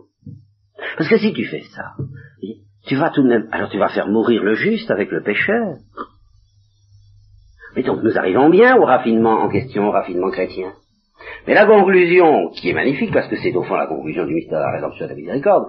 [0.97, 1.93] Parce que si tu fais ça,
[2.87, 5.75] tu vas tout de même, alors tu vas faire mourir le juste avec le pécheur.
[7.75, 10.73] Et donc nous arrivons bien au raffinement en question, au raffinement chrétien.
[11.47, 14.59] Mais la conclusion, qui est magnifique, parce que c'est au fond la conclusion du mystère
[14.59, 15.65] de la rédemption de la miséricorde,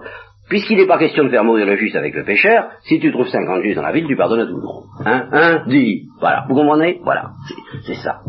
[0.49, 3.27] puisqu'il n'est pas question de faire mourir le juste avec le pécheur, si tu trouves
[3.27, 4.85] 50 justes dans la ville, tu pardonnes à tout le monde.
[5.05, 6.07] Hein Un, dix.
[6.19, 6.45] Voilà.
[6.47, 6.99] Vous comprenez?
[7.03, 7.31] Voilà.
[7.85, 8.21] C'est ça.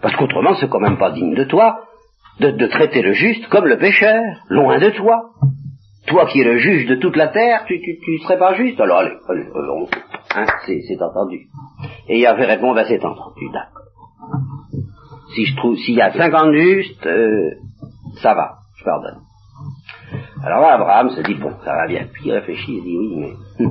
[0.00, 1.80] Parce qu'autrement, c'est quand même pas digne de toi
[2.40, 5.30] de, traiter le juste comme le pécheur, loin de toi.
[6.06, 8.80] Toi qui es le juge de toute la terre, tu, tu, serais pas juste.
[8.80, 9.44] Alors allez, allez,
[10.34, 11.48] hein, c'est entendu.
[12.08, 13.78] Et il avait répondu, ben c'est entendu, d'accord
[15.34, 17.50] si je trouve, s'il y a 50 justes, euh,
[18.22, 18.57] ça va,
[20.44, 22.06] Alors là, Abraham se dit, bon, ça va bien.
[22.12, 23.66] Puis il réfléchit, il dit, oui, mais...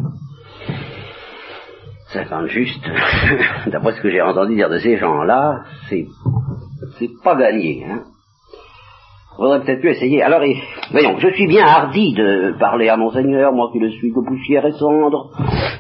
[2.14, 2.86] 50 hum, justes,
[3.68, 6.06] d'après ce que j'ai entendu dire de ces gens-là, c'est,
[7.00, 8.04] c'est pas gagné, hein.
[9.36, 10.22] faudrait peut-être plus essayer.
[10.22, 10.42] Alors,
[10.92, 14.66] voyons, je suis bien hardi de parler à Monseigneur, moi qui le suis de poussière
[14.66, 15.32] et cendre.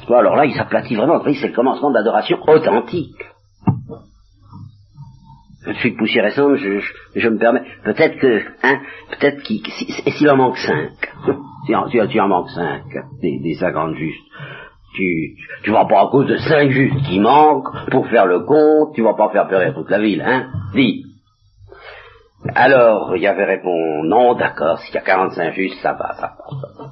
[0.10, 1.21] Alors là, il s'aplatit vraiment.
[1.23, 3.15] c'est le commencement de l'adoration authentique.
[5.67, 6.80] Je suis poussière et cendre, je,
[7.15, 7.63] je, me permets.
[7.84, 8.80] Peut-être que, hein,
[9.12, 9.62] peut-être qu'il,
[10.06, 10.91] et s'il en manque cinq,
[11.91, 12.84] si tu en manques cinq,
[13.21, 14.23] des, des cinquante justes,
[14.95, 18.95] tu, tu vas pas à cause de cinq justes qui manquent pour faire le compte,
[18.95, 21.03] tu vas pas faire pleurer toute la ville, hein Dis.
[22.56, 26.38] Alors, il y avait répondu, non, d'accord, s'il y a 45 justes, ça va, ça
[26.38, 26.89] va.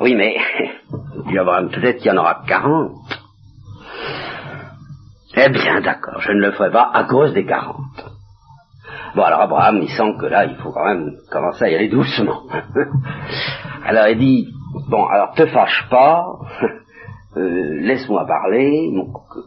[0.00, 0.36] Oui, mais,
[1.70, 3.21] peut-être qu'il y en aura 40.
[5.34, 7.76] Eh bien, d'accord, je ne le ferai pas à cause des 40.
[9.14, 11.88] Bon, alors Abraham, il sent que là, il faut quand même commencer à y aller
[11.88, 12.42] doucement.
[13.84, 14.48] alors il dit,
[14.88, 16.22] bon, alors te fâche pas,
[17.36, 18.90] euh, laisse-moi parler,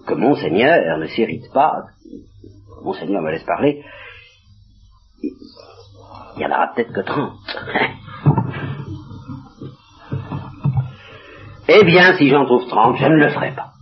[0.08, 1.84] que, mon Seigneur ne s'irrite pas,
[2.84, 3.84] Monseigneur me laisse parler,
[5.24, 7.38] il y en aura peut-être que trente.
[11.68, 13.75] eh bien, si j'en trouve trente, je ne le ferai pas.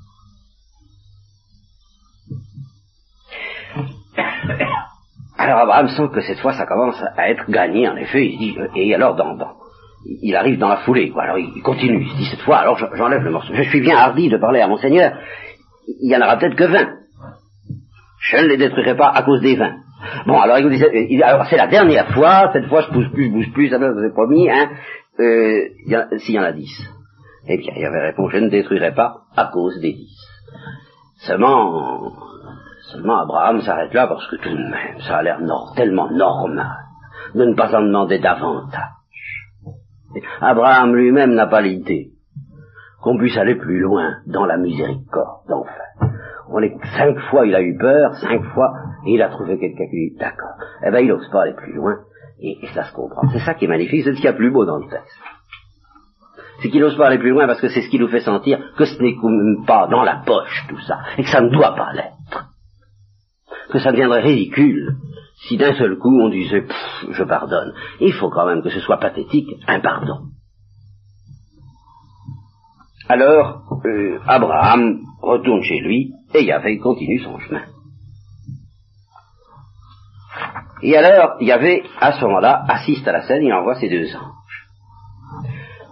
[5.43, 8.57] Alors Abraham sent que cette fois ça commence à être gagné, en effet, il dit,
[8.75, 9.35] et alors dans,
[10.05, 11.23] il arrive dans la foulée, quoi.
[11.23, 13.53] alors il, continue, il se dit cette fois, alors j'enlève le morceau.
[13.53, 15.11] Je suis bien hardi de parler à mon Seigneur,
[15.85, 16.93] il y en aura peut-être que vingt.
[18.21, 19.79] Je ne les détruirai pas à cause des vins.
[20.25, 23.31] Bon, alors il dit, alors c'est la dernière fois, cette fois je bouge plus, je
[23.31, 24.69] bouge plus, ça vous ai promis, hein,
[25.19, 26.71] euh, s'il y en a dix.
[27.49, 30.17] Eh bien, il avait répondu, je ne détruirai pas à cause des dix.
[31.17, 32.13] Seulement,
[32.93, 35.39] seulement Abraham s'arrête là parce que tout de même, ça a l'air
[35.75, 36.77] tellement normal
[37.35, 38.91] de ne pas en demander davantage.
[40.41, 42.11] Abraham lui-même n'a pas l'idée
[43.01, 46.11] qu'on puisse aller plus loin dans la miséricorde, enfin
[46.49, 48.73] on est cinq fois il a eu peur, cinq fois,
[49.05, 50.55] et il a trouvé quelqu'un qui dit d'accord.
[50.85, 51.95] Eh ben il n'ose pas aller plus loin,
[52.39, 53.27] et, ça se comprend.
[53.31, 55.19] C'est ça qui est magnifique, c'est ce qu'il y a plus beau dans le texte.
[56.61, 58.59] C'est qu'il n'ose pas aller plus loin parce que c'est ce qui nous fait sentir
[58.77, 59.15] que ce n'est
[59.65, 62.52] pas dans la poche tout ça, et que ça ne doit pas l'être.
[63.71, 64.97] Que ça deviendrait ridicule
[65.47, 66.65] si d'un seul coup on disait
[67.11, 67.73] je pardonne.
[67.99, 70.27] Il faut quand même que ce soit pathétique, un pardon.
[73.09, 77.63] Alors, euh, Abraham retourne chez lui et Yahvé continue son chemin.
[80.81, 84.67] Et alors, Yahvé, à ce moment-là, assiste à la scène, il envoie ses deux anges.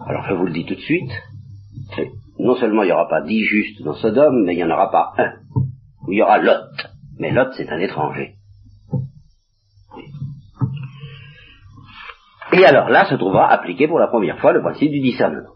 [0.08, 1.12] Alors, je vous le dis tout de suite,
[2.40, 4.90] non seulement il n'y aura pas dix justes dans Sodome, mais il n'y en aura
[4.90, 5.34] pas un.
[6.10, 6.91] Il y aura Lot.
[7.22, 8.36] Mais Lot, c'est un étranger.
[12.52, 15.52] Et alors là se trouvera appliqué pour la première fois le principe du discernement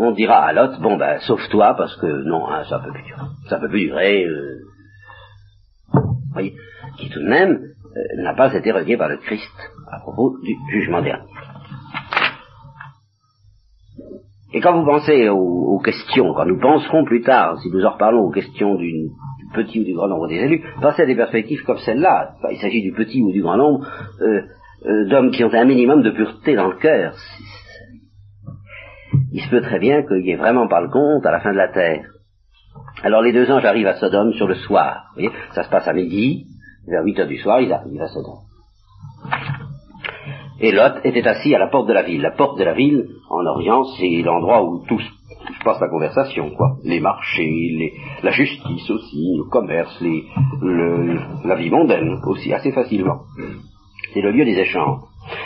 [0.00, 3.20] on dira à Lot, bon ben, sauve-toi, parce que non, hein, ça peut plus durer.
[3.48, 4.24] Ça peut plus durer.
[4.24, 4.60] Euh...
[6.32, 6.54] voyez,
[6.96, 9.52] qui tout de même euh, n'a pas été requis par le Christ
[9.90, 11.28] à propos du jugement dernier.
[14.52, 18.22] Et quand vous pensez aux, questions, quand nous penserons plus tard, si nous en reparlons
[18.22, 19.10] aux questions du
[19.54, 22.34] petit ou du grand nombre des élus, pensez à des perspectives comme celle-là.
[22.50, 23.86] Il s'agit du petit ou du grand nombre
[24.20, 24.42] euh,
[24.86, 27.14] euh, d'hommes qui ont un minimum de pureté dans le cœur
[29.32, 31.52] il se peut très bien qu'il n'y ait vraiment pas le compte à la fin
[31.52, 32.04] de la terre.
[33.02, 35.14] Alors les deux anges arrivent à Sodome sur le soir.
[35.54, 36.46] Ça se passe à midi,
[36.86, 38.40] vers 8 heures du soir, ils arrivent à Sodome.
[40.60, 42.20] Et Lot était assis à la porte de la ville.
[42.20, 45.00] La porte de la ville, en Orient, c'est l'endroit où tout
[45.58, 46.76] se passe la conversation, quoi.
[46.84, 50.24] Les marchés, la justice aussi, le commerce, les,
[51.44, 53.22] la vie mondaine aussi, assez facilement.
[54.12, 55.00] C'est le lieu des échanges.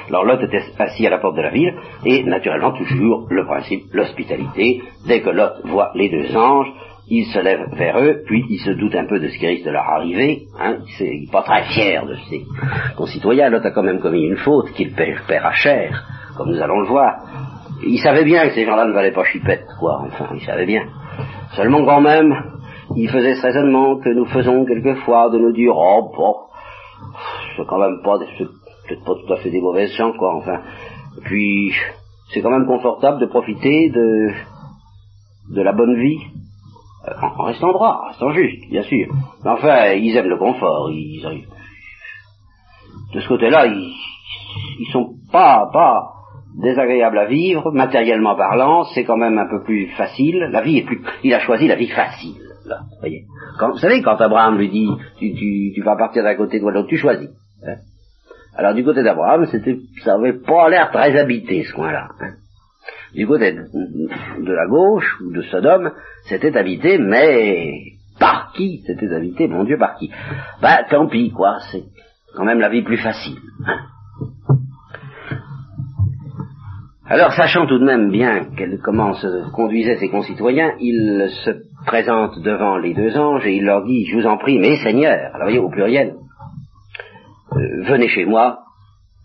[0.09, 3.85] Alors Lot était assis à la porte de la ville, et naturellement toujours le principe,
[3.92, 4.83] l'hospitalité.
[5.07, 6.72] Dès que Lot voit les deux anges,
[7.09, 9.66] il se lève vers eux, puis il se doute un peu de ce qui risque
[9.66, 10.44] de leur arriver.
[10.59, 12.44] Hein, il n'est pas très fier de ses
[12.96, 13.50] concitoyens.
[13.50, 16.02] Lot a quand même commis une faute qu'il paiera cher,
[16.37, 17.16] comme nous allons le voir.
[17.87, 20.03] Il savait bien que ces gens-là ne valaient pas chipette, quoi.
[20.07, 20.83] Enfin, il savait bien.
[21.55, 22.35] Seulement quand même,
[22.97, 26.35] il faisait ce raisonnement que nous faisons quelquefois de nous dire, oh, bon,
[27.57, 30.61] c'est quand même pas peut-être pas tout à fait des mauvaises gens, quoi, enfin.
[31.25, 31.73] Puis,
[32.33, 34.31] c'est quand même confortable de profiter de,
[35.55, 36.18] de la bonne vie,
[37.38, 39.07] en, restant droit, en restant juste, bien sûr.
[39.44, 41.47] Mais enfin, ils aiment le confort, ils,
[43.14, 43.94] de ce côté-là, ils,
[44.81, 46.14] ils sont pas, pas
[46.54, 50.86] désagréables à vivre, matériellement parlant, c'est quand même un peu plus facile, la vie est
[50.86, 53.24] plus, il a choisi la vie facile, là, voyez.
[53.60, 54.88] vous savez, quand Abraham lui dit,
[55.74, 57.30] tu, vas partir d'un côté de l'autre, tu choisis.
[57.66, 57.76] Hein
[58.56, 62.08] alors du côté d'Abraham, c'était, ça n'avait pas l'air très habité ce coin-là.
[62.20, 62.34] Hein.
[63.14, 65.92] Du côté de, la gauche ou de Sodome,
[66.28, 67.72] c'était habité, mais
[68.18, 70.10] par qui C'était habité, mon Dieu, par qui?
[70.62, 71.58] Ben tant pis, quoi.
[71.70, 71.84] C'est
[72.36, 73.38] quand même la vie plus facile.
[73.66, 73.78] Hein.
[77.14, 78.44] Alors, sachant tout de même bien
[78.83, 81.50] comment se conduisaient ses concitoyens, il se
[81.87, 85.31] présente devant les deux anges et il leur dit, je vous en prie, mes seigneurs,
[85.33, 86.16] alors voyez au pluriel,
[87.53, 88.64] euh, venez chez moi,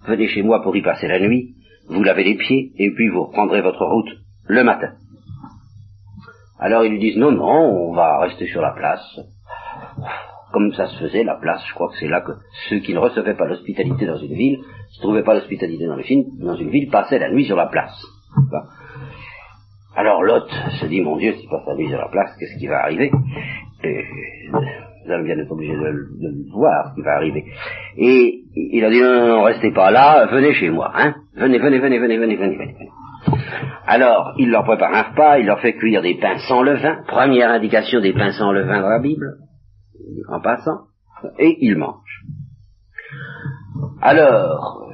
[0.06, 1.56] venez chez moi pour y passer la nuit,
[1.90, 4.92] vous lavez les pieds, et puis vous reprendrez votre route le matin.
[6.60, 9.20] Alors ils lui disent, non, non, on va rester sur la place.
[10.52, 12.32] Comme ça se faisait, la place, je crois que c'est là que
[12.70, 16.56] ceux qui ne recevaient pas l'hospitalité dans une ville, ne trouvaient pas l'hospitalité dans, dans
[16.56, 17.96] une ville, passaient la nuit sur la place.
[19.96, 20.48] Alors Lot
[20.80, 23.12] se dit, mon Dieu, s'il passe la nuit sur la place, qu'est-ce qui va arriver?
[23.84, 24.06] Et,
[24.52, 27.44] Vous allez bien être obligé de, de, voir ce qui va arriver.
[27.98, 31.80] Et il a dit, non, non, restez pas là, venez chez moi, hein Venez, venez,
[31.80, 32.90] venez, venez, venez, venez, venez.
[33.88, 37.50] Alors, il leur prépare un repas, il leur fait cuire des pains sans levain, première
[37.50, 39.38] indication des pains sans levain dans la Bible,
[40.30, 40.88] en passant,
[41.38, 42.26] et ils mangent.
[44.02, 44.92] Alors,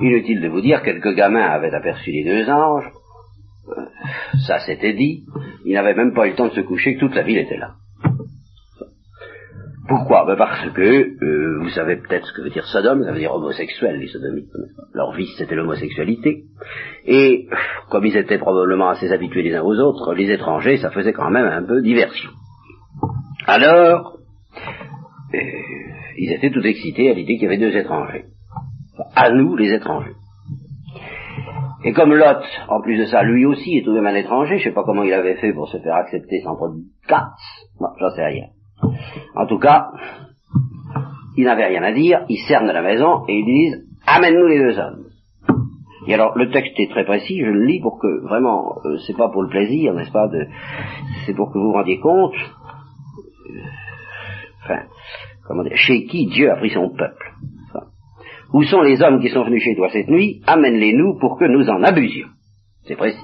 [0.00, 2.90] inutile de vous dire, quelques gamins avaient aperçu les deux anges,
[4.46, 5.24] ça s'était dit,
[5.64, 7.58] ils n'avaient même pas eu le temps de se coucher, que toute la ville était
[7.58, 7.74] là.
[9.90, 10.24] Pourquoi?
[10.24, 13.34] Ben Parce que, euh, vous savez peut-être ce que veut dire Sodome, ça veut dire
[13.34, 14.46] homosexuel, les sodomites.
[14.94, 16.44] Leur vice, c'était l'homosexualité.
[17.06, 17.48] Et,
[17.90, 21.30] comme ils étaient probablement assez habitués les uns aux autres, les étrangers, ça faisait quand
[21.30, 22.30] même un peu diversion.
[23.46, 24.18] Alors,
[25.34, 25.38] euh,
[26.18, 28.26] ils étaient tout excités à l'idée qu'il y avait deux étrangers.
[29.14, 30.14] à nous, les étrangers.
[31.84, 34.58] Et comme Lot, en plus de ça, lui aussi est tout de même un étranger,
[34.58, 37.94] je sais pas comment il avait fait pour se faire accepter sans de casse, moi
[37.98, 38.48] j'en sais rien.
[39.34, 39.88] En tout cas,
[41.38, 44.78] il n'avait rien à dire, ils cernent la maison et ils disent Amène-nous les deux
[44.78, 45.04] hommes.
[46.06, 49.16] Et alors, le texte est très précis, je le lis pour que, vraiment, euh, c'est
[49.16, 50.46] pas pour le plaisir, n'est-ce pas, de,
[51.24, 52.34] c'est pour que vous vous rendiez compte,
[54.64, 54.82] enfin,
[55.46, 57.32] comment dire, chez qui Dieu a pris son peuple.
[58.52, 61.68] Où sont les hommes qui sont venus chez toi cette nuit Amène-les-nous pour que nous
[61.68, 62.28] en abusions.
[62.84, 63.22] C'est précis.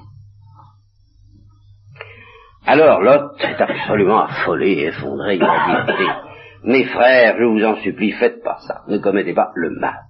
[2.64, 5.36] Alors Lot est absolument affolé effondré.
[5.36, 6.04] Il a dit,
[6.64, 8.82] mes frères, je vous en supplie, faites pas ça.
[8.88, 10.06] Ne commettez pas le mal.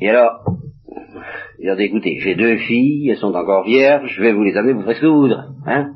[0.00, 0.44] Et alors,
[1.58, 4.56] il a dit, écoutez, j'ai deux filles, elles sont encore vierges, je vais vous les
[4.56, 5.46] amener, vous ferez ce que vous voudrez.
[5.66, 5.92] Hein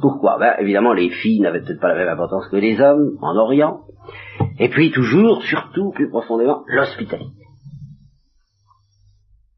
[0.00, 0.38] Pourquoi?
[0.38, 3.80] Ben, Évidemment, les filles n'avaient peut-être pas la même importance que les hommes en Orient.
[4.58, 7.32] Et puis toujours, surtout, plus profondément, l'hospitalité.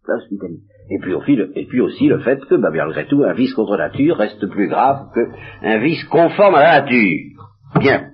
[0.06, 0.62] L'hospitalité.
[0.90, 1.14] Et puis,
[1.54, 4.68] et puis aussi le fait que, bah, malgré tout, un vice contre nature reste plus
[4.68, 7.52] grave qu'un vice conforme à la nature.
[7.78, 8.10] Bien.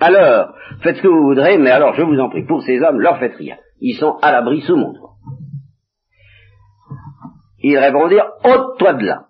[0.00, 3.00] Alors, faites ce que vous voudrez, mais alors je vous en prie, pour ces hommes,
[3.00, 3.56] leur faites rien.
[3.80, 5.12] Ils sont à l'abri sous mon toit.
[7.62, 9.25] Ils répondirent, ôte-toi de là.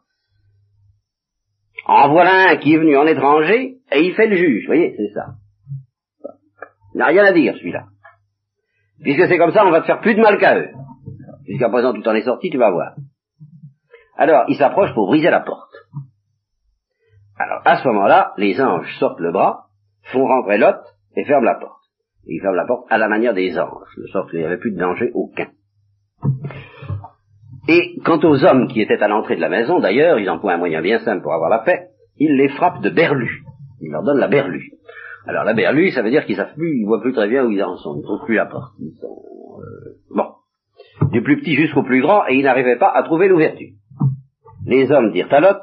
[1.86, 4.94] En voilà un qui est venu en étranger, et il fait le juge, vous voyez,
[4.96, 5.34] c'est ça.
[6.94, 7.84] Il n'a rien à dire, celui-là.
[9.02, 10.70] Puisque c'est comme ça, on va te faire plus de mal qu'à eux.
[11.46, 12.94] Jusqu'à présent, tout en est sorti, tu vas voir.
[14.16, 15.70] Alors, il s'approche pour briser la porte.
[17.38, 19.66] Alors, à ce moment-là, les anges sortent le bras,
[20.10, 20.76] font rentrer Lot
[21.14, 21.82] et ferment la porte.
[22.24, 24.72] ils ferment la porte à la manière des anges, de sorte qu'il n'y avait plus
[24.72, 25.50] de danger aucun.
[27.68, 30.58] Et quant aux hommes qui étaient à l'entrée de la maison, d'ailleurs, ils emploient un
[30.58, 33.42] moyen bien simple pour avoir la paix, ils les frappent de berlus.
[33.80, 34.70] Ils leur donnent la berlue.
[35.26, 37.50] Alors la berlue, ça veut dire qu'ils savent plus, ils voient plus très bien où
[37.50, 38.72] ils en sont, ils ne trouvent plus la porte.
[38.78, 39.06] Ils sont,
[39.58, 40.26] euh, bon
[41.10, 43.70] du plus petit jusqu'au plus grand, et il n'arrivait pas à trouver l'ouverture.
[44.66, 45.62] Les hommes dirent à Lot,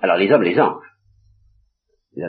[0.00, 0.84] alors les hommes, les anges,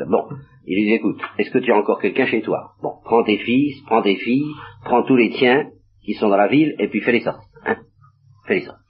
[0.07, 0.27] bon,
[0.65, 2.71] il lui dit, écoute, est-ce que tu as encore quelqu'un chez toi?
[2.81, 4.51] Bon, prends tes fils, prends tes filles,
[4.83, 5.69] prends tous les tiens
[6.03, 7.49] qui sont dans la ville, et puis fais-les sortir.
[7.65, 7.77] Hein
[8.47, 8.83] fais-les sortir.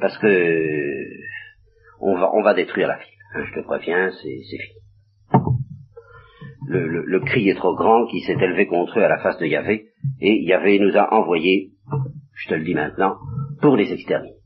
[0.00, 1.06] Parce que
[2.00, 3.46] on va, on va détruire la ville.
[3.46, 4.80] Je te préviens, c'est fini
[6.70, 9.88] le, cri est trop grand qui s'est élevé contre eux à la face de Yahvé,
[10.20, 11.72] et Yahvé nous a envoyés,
[12.34, 13.16] je te le dis maintenant,
[13.60, 14.39] pour les exterminer.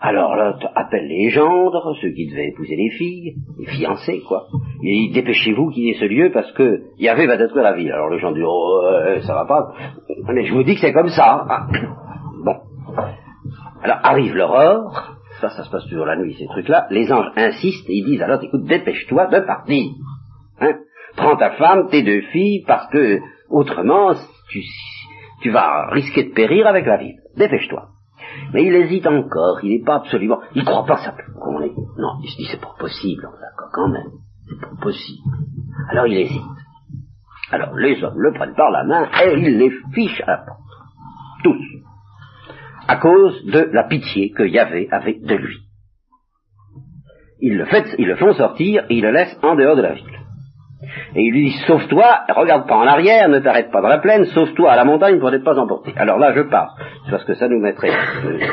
[0.00, 4.46] Alors Lot appelle les gendres, ceux qui devaient épouser les filles, les fiancés, quoi.
[4.80, 7.90] Il dit, dépêchez-vous qu'il y ait ce lieu parce que Yahvé va détruire la ville.
[7.90, 8.82] Alors les gens disent, oh,
[9.22, 9.74] ça va pas.
[10.32, 11.46] Mais je vous dis que c'est comme ça.
[12.44, 12.54] Bon.
[13.82, 17.88] Alors arrive l'aurore, ça, ça se passe toujours la nuit, ces trucs-là, les anges insistent
[17.88, 19.90] et ils disent alors, écoute, dépêche-toi de partir.
[20.60, 20.74] Hein
[21.16, 23.18] Prends ta femme, tes deux filles, parce que
[23.50, 24.14] autrement,
[24.50, 24.60] tu,
[25.42, 27.14] tu vas risquer de périr avec la vie.
[27.36, 27.88] Dépêche-toi.
[28.52, 31.14] Mais il hésite encore, il n'est pas absolument, il croit pas ça.
[31.98, 34.10] Non, il se dit c'est pas possible, d'accord, quand même,
[34.48, 35.22] c'est pas possible.
[35.90, 36.42] Alors il hésite.
[37.50, 40.60] Alors les hommes le prennent par la main et ils les fichent à la porte.
[41.44, 41.78] Tous
[42.88, 45.58] à cause de la pitié que Yahvé avait de lui.
[47.40, 47.66] ils le,
[47.98, 50.18] ils le font sortir et ils le laissent en dehors de la ville.
[51.16, 54.26] Et il lui dit, sauve-toi, regarde pas en arrière, ne t'arrête pas dans la plaine,
[54.26, 55.92] sauve-toi à la montagne pour n'être pas emporté.
[55.96, 56.76] Alors là, je pars,
[57.10, 57.90] parce que ça nous mettrait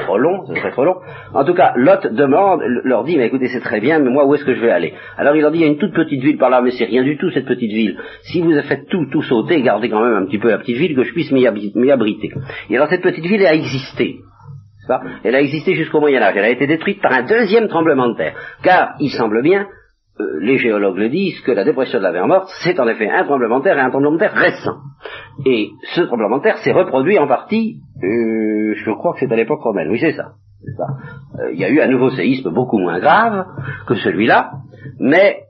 [0.06, 0.96] trop long, ce serait trop long.
[1.34, 4.34] En tout cas, Lot demande, leur dit, mais écoutez, c'est très bien, mais moi, où
[4.34, 4.96] est-ce que je vais aller?
[5.18, 6.86] Alors il leur dit, il y a une toute petite ville par là, mais c'est
[6.86, 8.00] rien du tout, cette petite ville.
[8.24, 10.96] Si vous faites tout, tout sauter, gardez quand même un petit peu la petite ville,
[10.96, 12.32] que je puisse m'y abriter.
[12.70, 14.16] Et alors cette petite ville a existé.
[15.24, 16.36] Elle a existé jusqu'au Moyen Âge.
[16.38, 18.36] Elle a été détruite par un deuxième tremblement de terre.
[18.62, 19.68] Car il semble bien
[20.20, 23.10] euh, les géologues le disent, que la dépression de la mer morte, c'est en effet
[23.10, 24.78] un tremblement de terre et un tremblement de terre récent.
[25.46, 29.36] Et ce tremblement de terre s'est reproduit en partie, euh, je crois que c'est à
[29.36, 30.32] l'époque romaine, oui c'est ça.
[31.40, 33.46] Euh, il y a eu un nouveau séisme beaucoup moins grave
[33.88, 34.52] que celui-là,
[35.00, 35.42] mais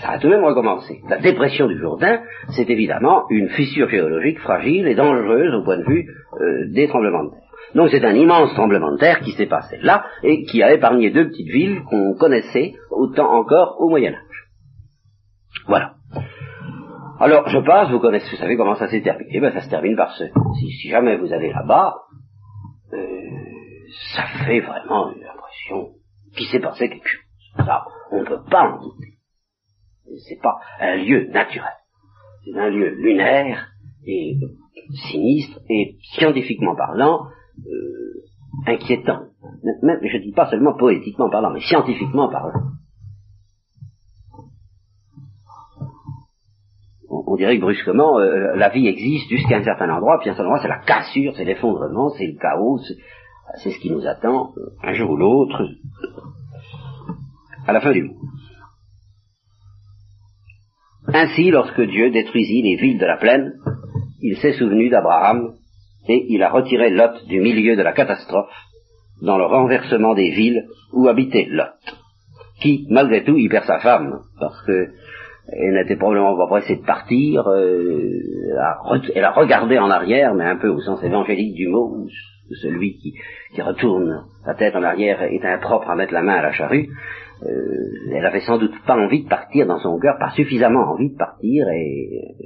[0.00, 1.00] ça a tout de même recommencé.
[1.08, 5.84] La dépression du Jourdain, c'est évidemment une fissure géologique fragile et dangereuse au point de
[5.84, 6.06] vue
[6.72, 7.47] des tremblements de terre.
[7.74, 11.10] Donc c'est un immense tremblement de terre qui s'est passé là et qui a épargné
[11.10, 14.48] deux petites villes qu'on connaissait autant encore au Moyen Âge.
[15.66, 15.94] Voilà.
[17.20, 19.40] Alors je passe, vous connaissez, vous savez comment ça s'est terminé?
[19.40, 20.24] Ben, ça se termine par ce.
[20.60, 21.96] Si, jamais vous allez là-bas,
[22.92, 22.98] euh,
[24.14, 25.94] ça fait vraiment une impression
[26.36, 27.66] qu'il s'est passé quelque chose.
[27.66, 29.18] Ça, on ne peut pas en douter.
[30.28, 31.72] C'est pas un lieu naturel.
[32.44, 33.68] C'est un lieu lunaire
[34.06, 34.36] et
[35.10, 37.26] sinistre et scientifiquement parlant,
[37.66, 38.24] euh,
[38.66, 39.20] inquiétant.
[39.82, 42.72] Même, je ne dis pas seulement poétiquement parlant, mais scientifiquement parlant.
[47.10, 50.36] On, dirait que brusquement, euh, la vie existe jusqu'à un certain endroit, puis à un
[50.36, 52.80] certain endroit, c'est la cassure, c'est l'effondrement, c'est le chaos,
[53.62, 55.62] c'est ce qui nous attend euh, un jour ou l'autre,
[57.66, 58.16] à la fin du monde.
[61.06, 63.54] Ainsi, lorsque Dieu détruisit les villes de la plaine,
[64.20, 65.54] il s'est souvenu d'Abraham
[66.08, 68.50] et il a retiré Lot du milieu de la catastrophe,
[69.22, 71.66] dans le renversement des villes où habitait Lot,
[72.60, 74.88] qui, malgré tout, y perd sa femme, parce que
[75.50, 78.20] elle n'était probablement pas pressée de partir, euh,
[79.14, 82.06] elle, a regardé en arrière, mais un peu au sens évangélique du mot,
[82.62, 83.14] celui qui,
[83.62, 86.90] retourne la tête en arrière est impropre à mettre la main à la charrue,
[87.42, 91.12] euh, elle avait sans doute pas envie de partir dans son cœur, pas suffisamment envie
[91.12, 92.36] de partir, et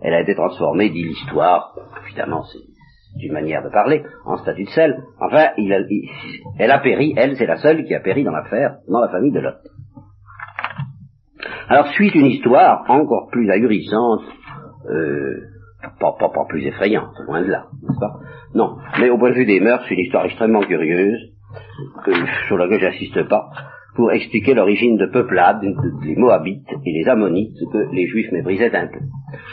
[0.00, 1.74] elle a été transformée, dit l'histoire,
[2.06, 2.71] évidemment c'est
[3.16, 5.02] d'une manière de parler, en statut de sel.
[5.20, 5.50] Enfin,
[6.58, 9.32] elle a péri, elle, c'est la seule qui a péri dans l'affaire, dans la famille
[9.32, 9.56] de Lot.
[11.68, 14.22] Alors suit une histoire encore plus ahurissante,
[14.90, 15.40] euh,
[16.00, 16.14] pas,
[16.48, 18.12] plus effrayante, loin de là, n'est-ce pas?
[18.54, 21.20] Non, mais au point de vue des mœurs, c'est une histoire extrêmement curieuse,
[22.48, 23.50] sur laquelle j'insiste pas,
[23.94, 25.60] pour expliquer l'origine de peuplades,
[26.02, 29.00] des Moabites et les Ammonites, que les Juifs méprisaient un peu.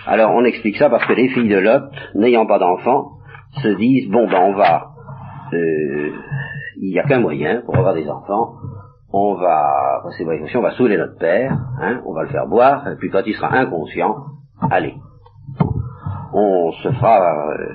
[0.05, 3.19] Alors on explique ça parce que les filles de Lot, n'ayant pas d'enfants,
[3.62, 4.91] se disent bon ben on va
[5.54, 6.12] euh,
[6.82, 8.56] il n'y a qu'un moyen pour avoir des enfants.
[9.12, 13.10] On va on va saouler notre père hein, on va le faire boire et puis
[13.10, 14.16] quand il sera inconscient
[14.70, 14.95] allez.
[16.32, 17.74] On se fera euh,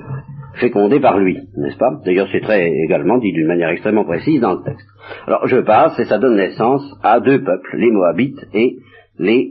[0.61, 1.91] féconder par lui n'est-ce pas?
[2.05, 4.87] D'ailleurs c'est très également dit d'une manière extrêmement précise dans le texte.
[5.27, 8.79] Alors je passe et ça donne naissance à deux peuples les Moabites et
[9.18, 9.51] les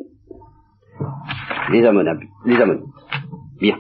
[2.46, 2.86] les Ammonites.
[3.60, 3.76] Bien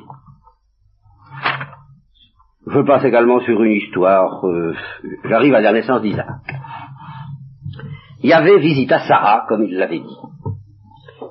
[2.66, 4.74] je passe également sur une histoire, euh,
[5.26, 6.28] j'arrive à la naissance d'Isaac.
[8.22, 10.18] Yahvé visita Sarah, comme il l'avait dit,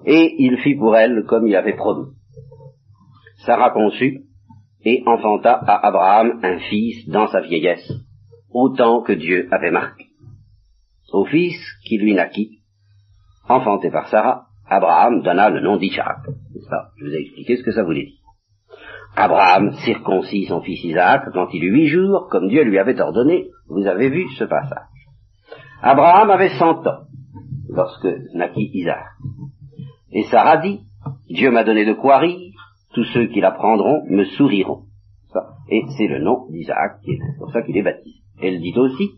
[0.04, 2.10] et il fit pour elle comme il avait promis.
[3.46, 4.24] Sarah conçut
[4.84, 7.90] et enfanta à Abraham un fils dans sa vieillesse,
[8.50, 10.06] autant que Dieu avait marqué.
[11.12, 12.60] Au fils qui lui naquit,
[13.48, 16.18] enfanté par Sarah, Abraham donna le nom d'Isaac.
[16.98, 18.21] Je vous ai expliqué ce que ça voulait dire.
[19.16, 23.48] Abraham circoncit son fils Isaac quand il eut huit jours, comme Dieu lui avait ordonné.
[23.68, 24.88] Vous avez vu ce passage.
[25.82, 27.02] Abraham avait cent ans
[27.68, 29.04] lorsque naquit Isaac.
[30.12, 30.80] Et Sarah dit,
[31.28, 32.52] Dieu m'a donné de quoi rire,
[32.94, 34.84] tous ceux qui l'apprendront me souriront.
[35.68, 38.18] Et c'est le nom d'Isaac, c'est pour ça qu'il est baptisé.
[38.42, 39.12] Elle dit aussi,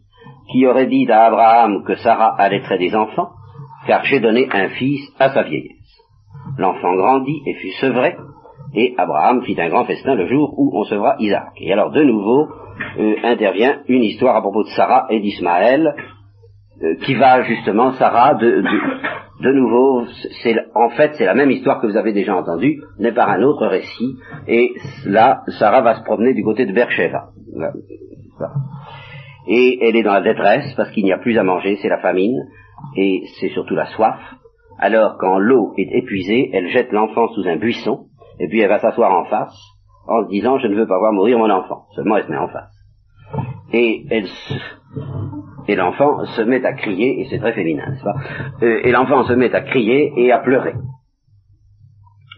[0.53, 3.31] qui aurait dit à Abraham que Sarah allaiterait des enfants,
[3.87, 5.99] car j'ai donné un fils à sa vieillesse.
[6.59, 8.17] L'enfant grandit et fut sevré,
[8.75, 11.53] et Abraham fit un grand festin le jour où on sevra Isaac.
[11.59, 12.49] Et alors de nouveau
[12.99, 15.95] euh, intervient une histoire à propos de Sarah et d'Ismaël,
[16.83, 18.63] euh, qui va justement, Sarah, de,
[19.41, 20.05] de, nouveau,
[20.43, 23.43] c'est, en fait c'est la même histoire que vous avez déjà entendue, n'est par un
[23.43, 24.17] autre récit,
[24.49, 24.73] et
[25.07, 27.29] là, Sarah va se promener du côté de Beersheba.
[29.47, 31.99] Et elle est dans la détresse parce qu'il n'y a plus à manger, c'est la
[31.99, 32.37] famine,
[32.97, 34.19] et c'est surtout la soif.
[34.79, 38.07] Alors quand l'eau est épuisée, elle jette l'enfant sous un buisson,
[38.39, 39.57] et puis elle va s'asseoir en face,
[40.07, 41.85] en se disant, je ne veux pas voir mourir mon enfant.
[41.95, 42.73] Seulement elle se met en face.
[43.73, 44.27] Et elle
[45.67, 48.17] Et l'enfant se met à crier, et c'est très féminin, n'est-ce pas?
[48.63, 50.75] Euh, Et l'enfant se met à crier et à pleurer.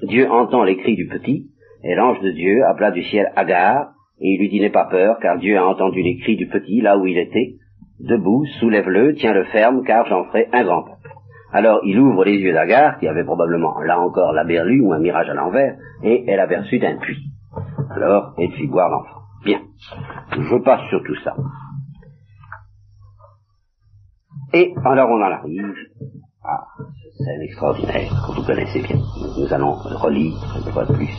[0.02, 1.46] Dieu entend les cris du petit,
[1.82, 3.88] et l'ange de Dieu appela du ciel Agar,
[4.20, 6.80] et il lui dit n'aie pas peur, car Dieu a entendu les cris du petit
[6.80, 7.54] là où il était.
[8.00, 10.84] Debout, soulève-le, tiens-le ferme, car j'en ferai un grand.
[11.52, 14.98] Alors il ouvre les yeux d'Agar, qui avait probablement là encore la berlue ou un
[14.98, 17.30] mirage à l'envers, et elle aperçut un puits.
[17.90, 19.20] Alors elle fit boire l'enfant?
[19.44, 19.60] Bien,
[20.32, 21.34] je passe sur tout ça.
[24.52, 25.74] Et alors on en arrive
[26.44, 28.96] à cette scène extraordinaire que vous connaissez bien.
[29.38, 31.14] Nous allons relire une fois de plus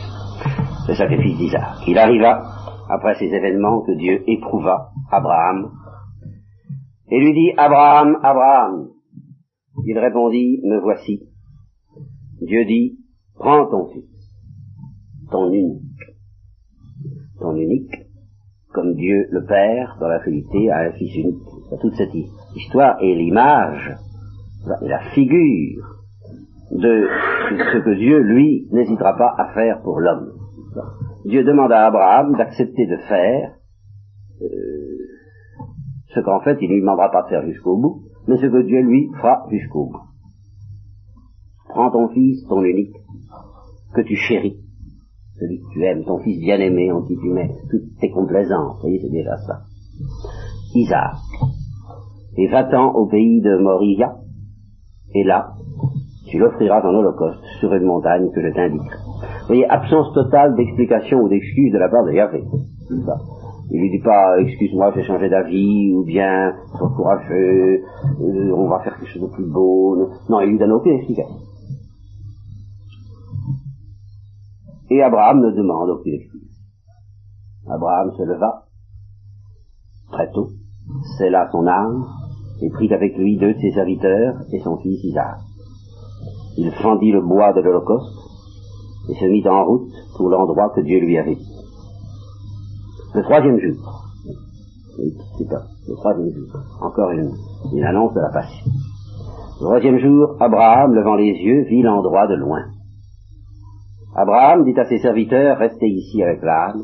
[0.88, 1.86] le sacrifice d'Isaac.
[1.86, 2.42] Il arriva,
[2.88, 5.70] après ces événements, que Dieu éprouva Abraham
[7.10, 8.88] et lui dit, Abraham, Abraham.
[9.86, 11.28] Il répondit, me voici.
[12.40, 12.98] Dieu dit,
[13.34, 14.04] prends ton fils,
[15.30, 15.82] ton unique,
[17.40, 17.94] ton unique,
[18.72, 21.42] comme Dieu le Père, dans la Trinité, a un fils unique.
[21.80, 22.14] Toute cette
[22.54, 23.96] histoire est l'image,
[24.82, 25.98] la figure
[26.70, 27.08] de
[27.72, 30.32] ce que Dieu, lui, n'hésitera pas à faire pour l'homme.
[31.24, 33.54] Dieu demande à Abraham d'accepter de faire
[34.42, 34.46] euh,
[36.14, 38.62] ce qu'en fait il ne lui demandera pas de faire jusqu'au bout, mais ce que
[38.62, 40.02] Dieu lui fera jusqu'au bout.
[41.68, 42.94] Prends ton fils, ton unique,
[43.94, 44.60] que tu chéris,
[45.38, 49.00] celui que tu aimes, ton fils bien-aimé en qui tu mets toutes tes complaisances, voyez,
[49.00, 49.62] c'est déjà ça.
[50.74, 51.14] Isaac.
[52.36, 54.16] Et va-t'en au pays de Moria,
[55.14, 55.54] et là,
[56.30, 58.92] tu l'offriras en holocauste sur une montagne que je t'indique.
[59.40, 62.44] Vous voyez, absence totale d'explication ou d'excuse de la part de Yahvé.
[63.70, 67.82] Il lui dit pas, excuse-moi, j'ai changé d'avis, ou bien, sois courageux,
[68.20, 70.08] euh, on va faire quelque chose de plus beau.
[70.30, 71.36] Non, il lui donne aucune explication.
[74.90, 76.48] Et Abraham ne demande aucune explication.
[77.70, 78.64] Abraham se leva,
[80.12, 80.48] très tôt,
[81.20, 82.06] là son âme,
[82.62, 85.36] et prit avec lui deux de ses serviteurs et son fils Isaac.
[86.56, 88.16] Il fendit le bois de l'Holocauste
[89.10, 91.57] et se mit en route pour l'endroit que Dieu lui avait dit.
[93.14, 94.04] Le troisième jour,
[94.96, 95.44] c'est
[95.88, 96.46] le troisième jour,
[96.80, 97.32] encore une,
[97.72, 98.66] une annonce de la passion.
[99.60, 102.64] Le troisième jour, Abraham, levant les yeux, vit l'endroit de loin.
[104.14, 106.82] Abraham dit à ses serviteurs, restez ici avec l'âne,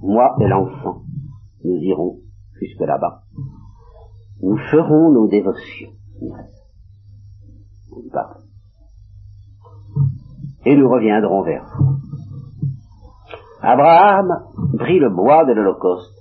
[0.00, 1.02] moi et l'enfant,
[1.64, 2.18] nous irons
[2.60, 3.22] jusque là-bas.
[4.42, 5.90] Nous ferons nos dévotions
[10.64, 12.01] et nous reviendrons vers vous.
[13.62, 14.28] Abraham
[14.78, 16.18] prit le bois de l'Holocauste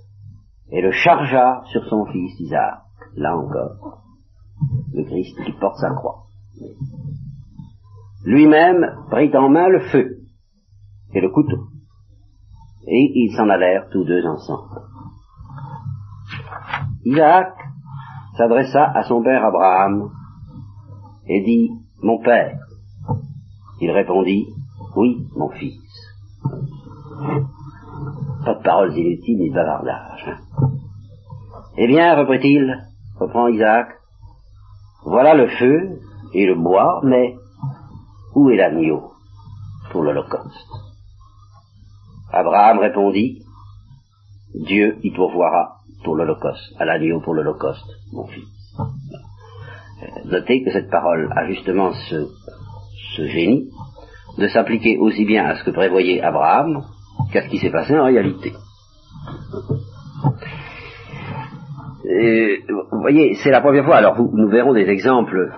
[0.71, 2.81] et le chargea sur son fils Isaac,
[3.15, 4.03] là encore,
[4.93, 6.25] le Christ qui porte sa croix.
[8.25, 10.17] Lui-même prit en main le feu
[11.13, 11.67] et le couteau,
[12.87, 14.81] et ils s'en allèrent tous deux ensemble.
[17.03, 17.53] Isaac
[18.37, 20.11] s'adressa à son père Abraham
[21.25, 21.71] et dit,
[22.03, 22.59] Mon père.
[23.79, 24.45] Il répondit,
[24.95, 25.80] Oui, mon fils.
[28.45, 30.25] Pas de paroles inutiles ni de bavardage.
[30.27, 30.37] Hein.
[31.77, 32.77] Eh bien, reprit-il,
[33.19, 33.89] reprend Isaac,
[35.05, 35.99] voilà le feu
[36.33, 37.35] et le bois, mais
[38.35, 39.11] où est l'agneau
[39.91, 40.67] pour l'Holocauste?
[42.31, 43.43] Abraham répondit,
[44.53, 48.47] Dieu y pourvoira pour l'Holocauste, à l'agneau pour l'Holocauste, mon fils.
[50.25, 52.27] Notez que cette parole a justement ce,
[53.15, 53.69] ce génie
[54.37, 56.83] de s'appliquer aussi bien à ce que prévoyait Abraham
[57.31, 58.53] qu'à ce qui s'est passé en réalité.
[62.03, 65.51] vous voyez, c'est la première fois, alors nous verrons des exemples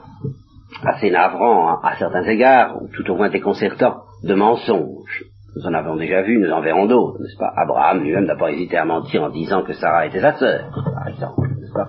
[0.84, 5.26] assez navrants hein, à certains égards, ou tout au moins déconcertants, de mensonges.
[5.56, 7.54] Nous en avons déjà vu, nous en verrons d'autres, n'est-ce pas?
[7.56, 11.08] Abraham lui-même n'a pas hésité à mentir en disant que Sarah était sa sœur, par
[11.08, 11.88] exemple, n'est-ce pas?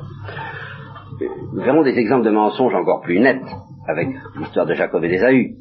[1.54, 3.44] Nous verrons des exemples de mensonges encore plus nets
[3.88, 5.56] avec l'histoire de Jacob et d'Ésaü.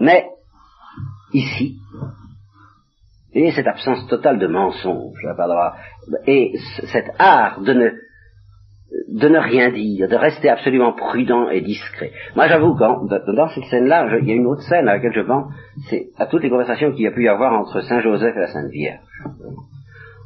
[0.00, 0.26] Mais,
[1.32, 1.76] ici,
[3.32, 5.18] et cette absence totale de mensonge,
[6.26, 6.52] et
[6.92, 7.90] cet art de ne,
[9.08, 12.12] de ne rien dire, de rester absolument prudent et discret.
[12.34, 15.20] Moi j'avoue, quand, dans cette scène-là, il y a une autre scène à laquelle je
[15.20, 15.52] pense,
[15.90, 18.40] c'est à toutes les conversations qu'il y a pu y avoir entre Saint Joseph et
[18.40, 19.00] la Sainte Vierge.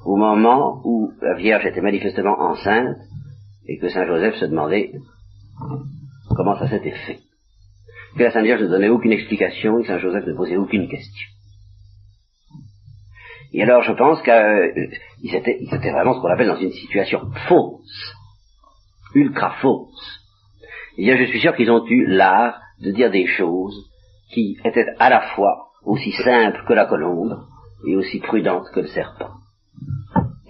[0.07, 2.97] Au moment où la Vierge était manifestement enceinte,
[3.67, 4.93] et que Saint Joseph se demandait
[6.37, 7.19] comment ça s'était fait.
[8.17, 11.29] Que la Sainte Vierge ne donnait aucune explication et Saint Joseph ne posait aucune question.
[13.53, 14.71] Et alors je pense qu'ils euh,
[15.33, 18.15] étaient, vraiment ce qu'on appelle dans une situation fausse,
[19.15, 20.21] ultra fausse.
[20.97, 23.91] Et bien je suis sûr qu'ils ont eu l'art de dire des choses
[24.33, 27.39] qui étaient à la fois aussi simples que la colombe
[27.87, 29.31] et aussi prudentes que le serpent.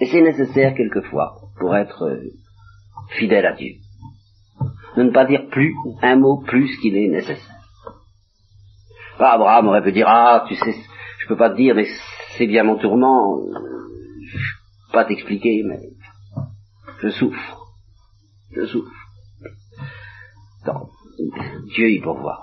[0.00, 2.30] Et c'est nécessaire quelquefois pour être euh,
[3.18, 3.74] fidèle à Dieu.
[4.96, 7.56] De ne pas dire plus un mot plus qu'il est nécessaire.
[9.18, 10.74] Ah, Abraham aurait pu dire, ah, tu sais,
[11.18, 11.86] je peux pas te dire, mais
[12.36, 13.38] c'est bien mon tourment,
[14.24, 15.78] je peux pas t'expliquer, mais
[17.02, 17.58] je souffre.
[18.52, 18.92] Je souffre.
[20.66, 20.88] Non,
[21.74, 22.40] Dieu y pourvoit.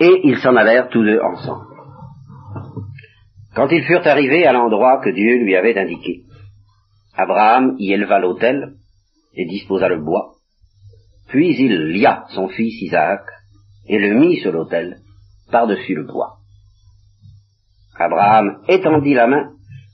[0.00, 1.66] Et ils s'en allèrent tous deux ensemble.
[3.54, 6.24] Quand ils furent arrivés à l'endroit que Dieu lui avait indiqué,
[7.16, 8.74] Abraham y éleva l'autel
[9.34, 10.34] et disposa le bois,
[11.28, 13.22] puis il lia son fils Isaac
[13.86, 14.98] et le mit sur l'autel
[15.50, 16.38] par-dessus le bois.
[17.98, 19.52] Abraham étendit la main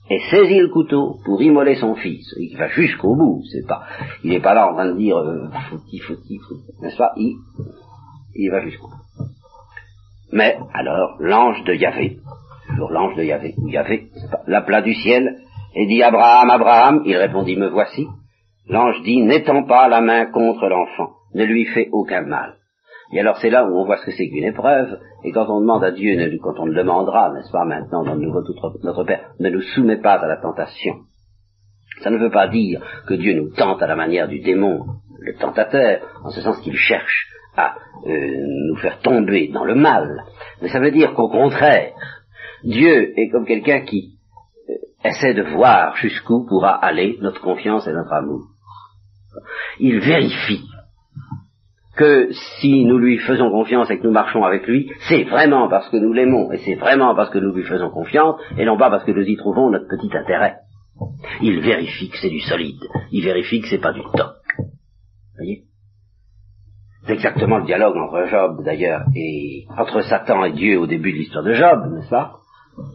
[0.09, 2.33] et saisit le couteau pour immoler son fils.
[2.37, 3.83] Il va jusqu'au bout, c'est pas,
[4.23, 6.39] il n'est pas là en train de dire euh, fouti, fouti,
[6.81, 7.11] n'est-ce pas?
[7.17, 7.35] Il,
[8.35, 9.25] il va jusqu'au bout.
[10.31, 12.19] Mais alors l'ange de Yahvé,
[12.69, 14.09] toujours l'ange de Yahvé, ou Yahvé,
[14.47, 15.41] l'appela du ciel
[15.75, 18.07] et dit Abraham, Abraham, il répondit Me voici.
[18.67, 22.55] L'ange dit N'étends pas la main contre l'enfant, ne lui fais aucun mal.
[23.11, 25.61] Et alors c'est là où on voit ce que c'est qu'une épreuve, et quand on
[25.61, 28.41] demande à Dieu, quand on le demandera, n'est-ce pas, maintenant dans le nouveau
[28.83, 30.95] notre Père, ne nous soumet pas à la tentation.
[32.01, 34.85] Ça ne veut pas dire que Dieu nous tente à la manière du démon,
[35.19, 38.35] le tentateur, en ce sens qu'il cherche à euh,
[38.69, 40.23] nous faire tomber dans le mal,
[40.61, 41.93] mais ça veut dire qu'au contraire,
[42.63, 44.18] Dieu est comme quelqu'un qui
[45.03, 48.47] essaie de voir jusqu'où pourra aller notre confiance et notre amour.
[49.79, 50.65] Il vérifie
[51.95, 52.29] que
[52.59, 55.97] si nous lui faisons confiance et que nous marchons avec lui, c'est vraiment parce que
[55.97, 59.03] nous l'aimons et c'est vraiment parce que nous lui faisons confiance et non pas parce
[59.03, 60.55] que nous y trouvons notre petit intérêt.
[61.41, 62.81] Il vérifie que c'est du solide,
[63.11, 64.35] il vérifie que c'est pas du toc.
[65.35, 65.63] Voyez?
[67.05, 71.17] C'est exactement le dialogue entre Job d'ailleurs et entre Satan et Dieu au début de
[71.17, 72.39] l'histoire de Job, n'est-ce pas?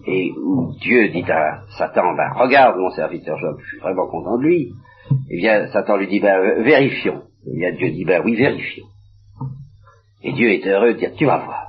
[0.07, 4.39] Et où Dieu dit à Satan, ben regarde mon serviteur Job, je suis vraiment content
[4.39, 4.73] de lui.
[5.31, 7.23] Et bien Satan lui dit, ben vérifions.
[7.47, 8.87] Et bien Dieu dit, ben oui, vérifions.
[10.23, 11.67] Et Dieu est heureux de dire, tu vas voir.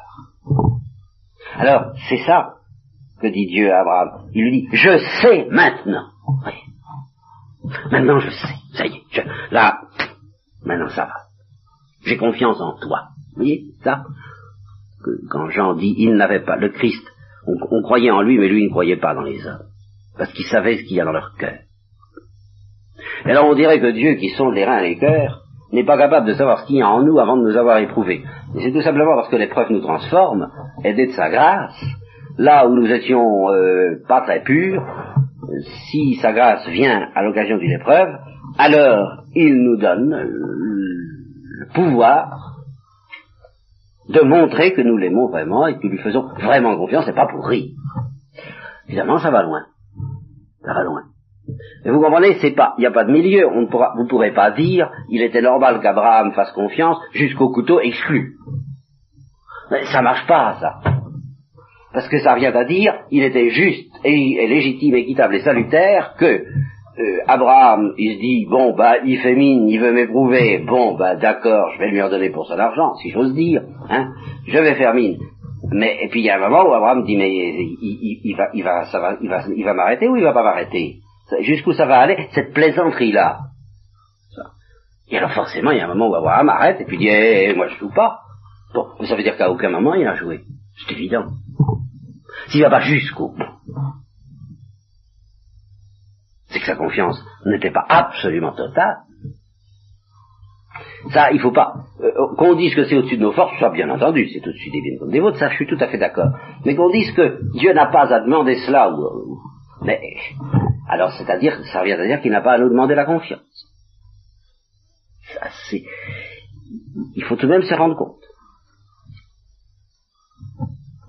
[1.56, 2.56] Alors, c'est ça
[3.22, 4.30] que dit Dieu à Abraham.
[4.34, 6.08] Il lui dit, je sais maintenant.
[6.46, 6.54] Oui.
[7.92, 8.56] Maintenant je sais.
[8.74, 9.26] Ça y est.
[9.52, 9.82] là,
[10.64, 11.16] maintenant ça va.
[12.06, 13.10] J'ai confiance en toi.
[13.32, 14.04] Vous voyez, ça
[15.30, 17.04] Quand Jean dit, il n'avait pas, le Christ,
[17.48, 19.68] on, croyait en lui, mais lui ne croyait pas dans les hommes.
[20.18, 21.60] Parce qu'il savait ce qu'il y a dans leur cœur.
[23.26, 25.42] Et alors on dirait que Dieu, qui sonde les reins et les cœurs,
[25.72, 27.80] n'est pas capable de savoir ce qu'il y a en nous avant de nous avoir
[27.80, 28.24] éprouvés.
[28.60, 30.50] C'est tout simplement parce que l'épreuve nous transforme,
[30.84, 31.84] aidée de sa grâce,
[32.38, 34.84] là où nous étions euh, pas très purs,
[35.90, 38.10] si sa grâce vient à l'occasion d'une épreuve,
[38.58, 42.55] alors il nous donne le pouvoir
[44.10, 47.28] de montrer que nous l'aimons vraiment et que nous lui faisons vraiment confiance et pas
[47.28, 47.72] pour rire.
[48.88, 49.64] Évidemment, ça va loin.
[50.64, 51.04] Ça va loin.
[51.84, 53.48] Mais vous comprenez, c'est pas, il n'y a pas de milieu.
[53.48, 57.50] On ne pourra, vous ne pourrez pas dire, il était normal qu'Abraham fasse confiance jusqu'au
[57.52, 58.36] couteau exclu.
[59.72, 60.80] Mais ça marche pas, ça.
[61.94, 66.44] Parce que ça revient à dire, il était juste et, légitime, équitable et salutaire que
[66.98, 71.16] euh, Abraham, il se dit, bon, bah, il fait mine, il veut m'éprouver, bon, bah,
[71.16, 74.14] d'accord, je vais lui en donner pour son argent, si j'ose dire, hein,
[74.48, 75.18] je vais faire mine.
[75.72, 78.64] Mais, et puis il y a un moment où Abraham dit, mais il, va, il
[78.64, 80.98] va, ça il va, il va m'arrêter ou il va pas m'arrêter?
[81.42, 83.40] Jusqu'où ça va aller, cette plaisanterie-là?
[85.10, 87.54] Et alors forcément, il y a un moment où Abraham arrête et puis dit, eh,
[87.56, 88.20] moi je joue pas.
[88.74, 90.42] Bon, ça veut dire qu'à aucun moment il a joué.
[90.78, 91.26] C'est évident.
[92.48, 93.44] S'il va pas jusqu'au bout,
[96.56, 98.96] c'est que sa confiance n'était pas absolument totale.
[101.12, 103.90] Ça, il faut pas euh, qu'on dise que c'est au-dessus de nos forces, ça bien
[103.90, 106.32] entendu, c'est au-dessus des biens comme des vôtres, ça je suis tout à fait d'accord.
[106.66, 109.38] Mais qu'on dise que Dieu n'a pas à demander cela, ou,
[109.84, 110.00] mais
[110.88, 113.42] alors, c'est-à-dire, ça vient à dire qu'il n'a pas à nous demander la confiance.
[115.34, 115.84] Ça, c'est,
[117.16, 118.22] il faut tout de même se rendre compte.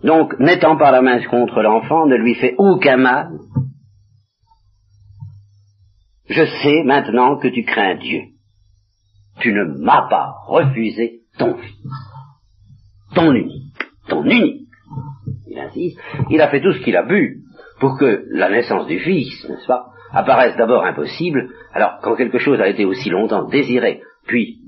[0.02, 3.30] Donc, n'étant pas la main contre l'enfant, ne lui fait aucun mal.
[6.28, 8.20] Je sais maintenant que tu crains Dieu.
[9.40, 11.76] Tu ne m'as pas refusé ton fils.
[13.14, 13.72] Ton unique.
[14.08, 14.68] Ton unique.
[15.48, 15.98] Il insiste.
[16.30, 17.42] Il a fait tout ce qu'il a pu
[17.80, 22.60] pour que la naissance du Fils, n'est-ce pas, apparaisse d'abord impossible, alors quand quelque chose
[22.60, 24.60] a été aussi longtemps désiré, puis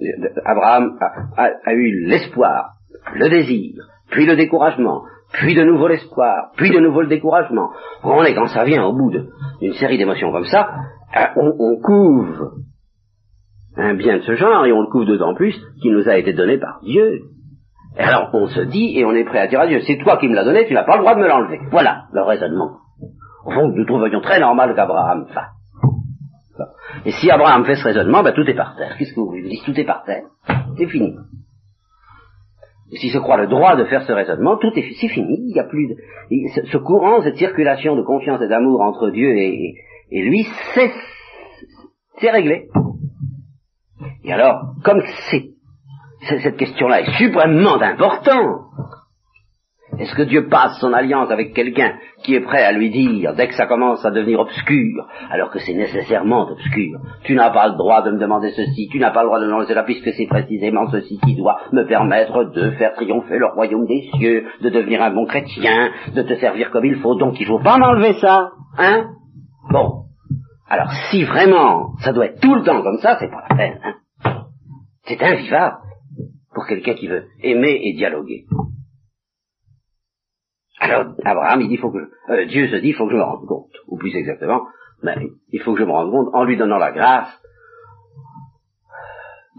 [0.00, 0.98] euh, Abraham
[1.36, 2.74] a, eu l'espoir,
[3.14, 3.74] le désir,
[4.10, 5.02] puis le découragement,
[5.32, 7.70] puis de nouveau l'espoir, puis de nouveau le découragement.
[8.04, 9.10] On est quand ça vient au bout
[9.60, 10.68] d'une série d'émotions comme ça,
[11.16, 12.52] euh, on, on, couvre
[13.76, 16.32] un bien de ce genre, et on le couvre d'autant plus qu'il nous a été
[16.32, 17.20] donné par Dieu.
[17.96, 20.16] Et alors on se dit et on est prêt à dire à Dieu, c'est toi
[20.18, 21.60] qui me l'as donné, tu n'as pas le droit de me l'enlever.
[21.70, 22.78] Voilà le raisonnement.
[23.44, 25.50] Au fond, nous trouvions très normal qu'Abraham fasse.
[27.04, 28.96] Et si Abraham fait ce raisonnement, ben, tout est par terre.
[28.96, 29.58] Qu'est-ce que vous voulez?
[29.64, 30.24] Tout est par terre.
[30.76, 31.16] C'est fini.
[32.94, 35.38] S'il se croit le droit de faire ce raisonnement, tout est fini.
[35.48, 35.96] Il n'y a plus
[36.70, 39.74] ce courant, cette circulation de confiance et d'amour entre Dieu et,
[40.10, 40.90] et lui, c'est,
[42.18, 42.68] c'est réglé.
[44.24, 45.44] Et alors, comme c'est,
[46.42, 48.60] cette question-là est suprêmement importante,
[49.98, 53.48] est-ce que Dieu passe son alliance avec quelqu'un qui est prêt à lui dire, dès
[53.48, 57.74] que ça commence à devenir obscur, alors que c'est nécessairement obscur, tu n'as pas le
[57.74, 60.10] droit de me demander ceci, tu n'as pas le droit de me demander cela, puisque
[60.12, 64.70] c'est précisément ceci qui doit me permettre de faire triompher le royaume des cieux, de
[64.70, 68.14] devenir un bon chrétien, de te servir comme il faut, donc il faut pas m'enlever
[68.14, 69.10] ça, hein?
[69.70, 70.04] Bon.
[70.68, 73.78] Alors si vraiment ça doit être tout le temps comme ça, c'est pas la peine,
[73.84, 74.44] hein
[75.04, 75.76] C'est invivable
[76.54, 78.46] pour quelqu'un qui veut aimer et dialoguer.
[80.82, 83.22] Alors, Abraham, il dit, faut que euh, Dieu se dit, il faut que je me
[83.22, 84.66] rende compte, ou plus exactement,
[85.04, 85.14] mais
[85.52, 87.40] il faut que je me rende compte en lui donnant la grâce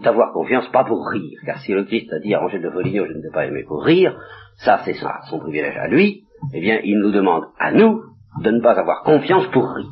[0.02, 3.06] d'avoir confiance, pas pour rire, car si le Christ a dit à Angèle de Foligno,
[3.06, 4.14] je ne t'ai pas aimé pour rire,
[4.56, 8.02] ça c'est son, son privilège à lui, eh bien, il nous demande à nous
[8.42, 9.88] de ne pas avoir confiance pour rire.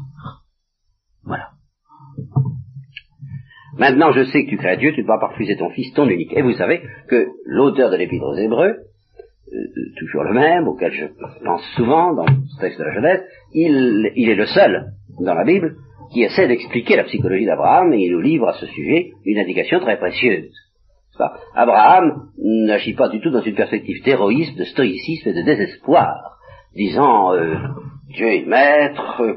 [1.25, 1.49] Voilà.
[3.79, 6.07] Maintenant, je sais que tu crées Dieu, tu ne dois pas refuser ton Fils, ton
[6.09, 6.37] unique.
[6.37, 8.75] Et vous savez que l'auteur de l'Épître aux Hébreux,
[9.53, 11.07] euh, toujours le même, auquel je
[11.45, 15.45] pense souvent dans ce texte de la Genèse, il, il est le seul dans la
[15.45, 15.77] Bible
[16.13, 19.81] qui essaie d'expliquer la psychologie d'Abraham et il nous livre à ce sujet une indication
[19.81, 20.53] très précieuse.
[21.55, 26.39] Abraham n'agit pas du tout dans une perspective d'héroïsme, de stoïcisme et de désespoir,
[26.75, 27.55] disant euh,
[28.09, 29.35] Dieu est maître, euh,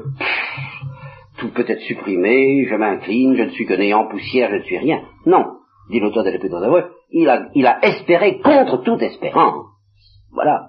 [1.38, 4.78] tout peut être supprimé, je m'incline, je ne suis que néant, poussière, je ne suis
[4.78, 5.02] rien.
[5.26, 5.44] Non,
[5.90, 6.80] dit l'auteur de l'Épître aux
[7.12, 9.75] il a, il a espéré contre toute espérance.
[10.36, 10.68] Voilà.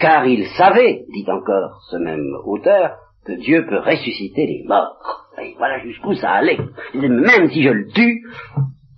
[0.00, 5.28] Car il savait, dit encore ce même auteur, que Dieu peut ressusciter les morts.
[5.40, 6.58] Et voilà jusqu'où ça allait.
[6.94, 8.26] Même si je le tue,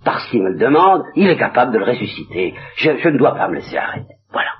[0.03, 2.55] parce qu'il me le demande, il est capable de le ressusciter.
[2.77, 4.15] Je, ne dois pas me laisser arrêter.
[4.31, 4.51] Voilà.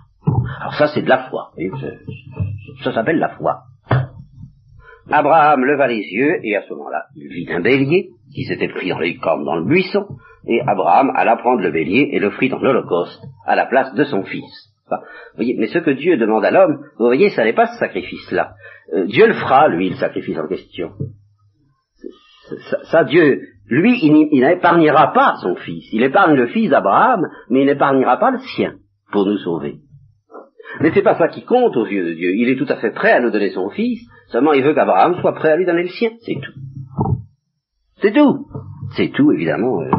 [0.61, 1.51] Alors ça, c'est de la foi.
[2.83, 3.63] Ça s'appelle la foi.
[5.09, 8.89] Abraham leva les yeux, et à ce moment-là, il vit un bélier qui s'était pris
[8.89, 10.05] dans les cornes dans le buisson,
[10.47, 14.23] et Abraham alla prendre le bélier et l'offrit dans l'Holocauste à la place de son
[14.23, 14.73] fils.
[15.35, 18.53] voyez, mais ce que Dieu demande à l'homme, vous voyez, ça n'est pas ce sacrifice-là.
[18.93, 20.91] Euh, Dieu le fera, lui, le sacrifice en question.
[22.91, 25.87] Ça, Dieu, lui, il, n'épargnera pas son fils.
[25.93, 28.75] Il épargne le fils d'Abraham, mais il n'épargnera pas le sien
[29.11, 29.77] pour nous sauver.
[30.81, 32.31] Mais c'est pas ça qui compte aux yeux de Dieu.
[32.35, 35.15] Il est tout à fait prêt à nous donner son fils, seulement il veut qu'Abraham
[35.21, 36.11] soit prêt à lui donner le sien.
[36.21, 36.53] C'est tout.
[38.01, 38.47] C'est tout.
[38.95, 39.81] C'est tout, évidemment.
[39.81, 39.91] Euh.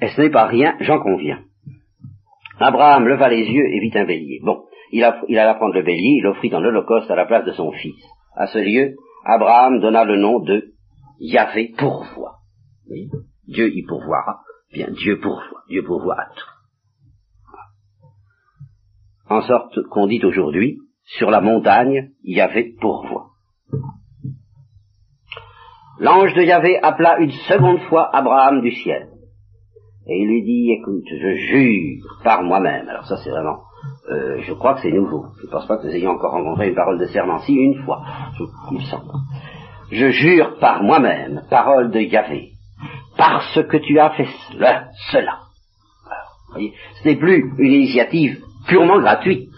[0.00, 1.40] Et ce n'est pas rien, j'en conviens.
[2.58, 4.40] Abraham leva les yeux et vit un bélier.
[4.44, 7.72] Bon, il, alla prendre le bélier, il l'offrit dans l'Holocauste à la place de son
[7.72, 8.04] fils.
[8.36, 10.72] À ce lieu, Abraham donna le nom de
[11.18, 12.38] Yahvé pourvoit.
[13.46, 14.40] Dieu y pourvoira.
[14.72, 15.62] Bien, Dieu pourvoit.
[15.68, 16.50] Dieu pourvoit à tout.
[19.28, 23.28] En sorte qu'on dit aujourd'hui, sur la montagne, Yahvé pourvoit.
[26.02, 29.06] L'ange de Yahvé appela une seconde fois Abraham du ciel.
[30.08, 32.88] Et il lui dit, écoute, je jure par moi-même.
[32.88, 33.58] Alors ça c'est vraiment,
[34.10, 35.26] euh, je crois que c'est nouveau.
[35.40, 37.84] Je ne pense pas que nous ayons encore rencontré une parole de serment si une
[37.84, 38.02] fois,
[38.36, 38.42] je,
[38.72, 39.12] il me semble.
[39.92, 42.48] Je jure par moi-même, parole de Yahvé,
[43.16, 44.88] parce que tu as fait cela.
[45.12, 45.38] cela.
[46.48, 49.50] vous voyez, ce n'est plus une initiative purement gratuite.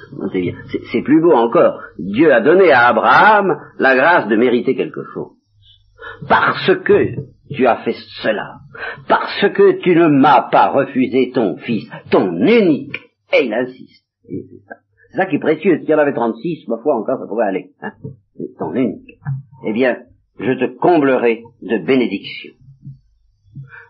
[0.92, 1.80] C'est plus beau encore.
[1.98, 5.32] Dieu a donné à Abraham la grâce de mériter quelque chose
[6.28, 7.16] parce que
[7.54, 8.60] tu as fait cela,
[9.08, 12.96] parce que tu ne m'as pas refusé ton fils, ton unique,
[13.32, 14.04] et il insiste.
[14.22, 15.26] C'est ça.
[15.26, 17.92] qui est précieux, s'il y en avait 36, ma foi encore ça pourrait aller, hein,
[18.58, 19.18] ton unique.
[19.66, 19.98] Eh bien,
[20.38, 22.54] je te comblerai de bénédictions.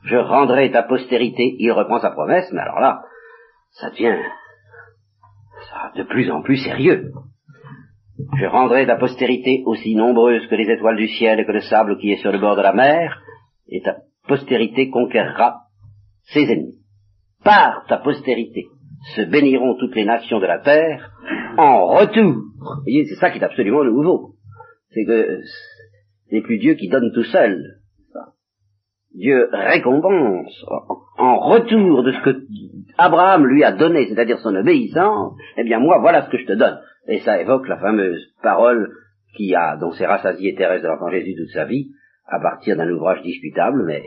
[0.04, 3.02] Je rendrai ta postérité, il reprend sa promesse, mais alors là,
[3.70, 4.18] ça devient
[5.70, 7.12] ça, de plus en plus sérieux.
[8.16, 11.98] Je rendrai ta postérité aussi nombreuse que les étoiles du ciel et que le sable
[11.98, 13.20] qui est sur le bord de la mer,
[13.68, 13.96] et ta
[14.28, 15.62] postérité conquérera
[16.22, 16.78] ses ennemis.
[17.42, 18.66] Par ta postérité
[19.16, 21.10] se béniront toutes les nations de la terre
[21.58, 22.36] en retour.
[22.84, 24.34] C'est ça qui est absolument nouveau.
[24.90, 25.40] C'est que
[26.28, 27.80] ce n'est plus Dieu qui donne tout seul.
[29.14, 30.64] Dieu récompense
[31.18, 32.42] en retour de ce que
[32.98, 36.52] Abraham lui a donné, c'est-à-dire son obéissance, eh bien moi, voilà ce que je te
[36.52, 36.78] donne.
[37.08, 38.90] Et ça évoque la fameuse parole
[39.36, 41.90] qui a, dont s'est rassasié Thérèse de l'Enfant Jésus toute sa vie,
[42.26, 44.02] à partir d'un ouvrage discutable, mais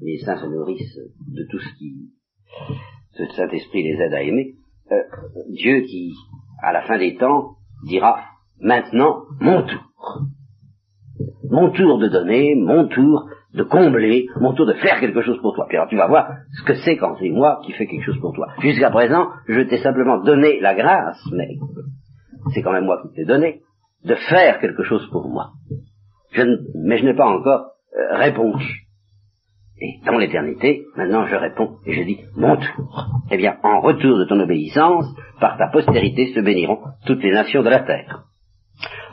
[0.00, 0.98] les saints se nourrissent
[1.28, 2.10] de tout ce qui,
[3.18, 4.54] le Saint-Esprit les aide à aimer,
[4.92, 5.02] euh,
[5.50, 6.12] Dieu qui,
[6.62, 8.20] à la fin des temps, dira,
[8.60, 10.26] maintenant, mon tour.
[11.50, 15.54] Mon tour de donner, mon tour de combler, mon tour de faire quelque chose pour
[15.54, 15.66] toi.
[15.68, 18.18] Puis alors tu vas voir ce que c'est quand c'est moi qui fais quelque chose
[18.20, 18.48] pour toi.
[18.60, 21.48] Jusqu'à présent, je t'ai simplement donné la grâce, mais
[22.52, 23.60] c'est quand même moi qui t'ai donné,
[24.04, 25.50] de faire quelque chose pour moi.
[26.32, 26.42] Je
[26.74, 28.84] mais je n'ai pas encore euh, répondu.
[29.80, 33.06] Et dans l'éternité, maintenant je réponds et je dis mon tour.
[33.30, 35.06] Eh bien, en retour de ton obéissance,
[35.40, 38.24] par ta postérité se béniront toutes les nations de la terre.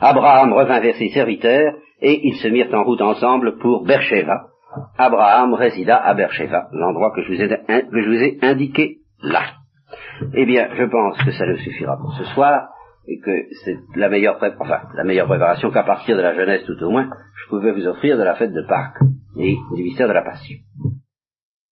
[0.00, 4.48] Abraham revint vers ses serviteurs et ils se mirent en route ensemble pour Bercheva.
[4.98, 9.42] Abraham résida à Bercheva, l'endroit que, je vous ai indiqué là.
[10.34, 12.68] Eh bien, je pense que ça ne suffira pour ce soir
[13.06, 13.30] et que
[13.64, 17.08] c'est la meilleure, enfin, la meilleure préparation qu'à partir de la jeunesse tout au moins,
[17.34, 19.02] je pouvais vous offrir de la fête de Pâques
[19.38, 20.58] et du mystère de la Passion.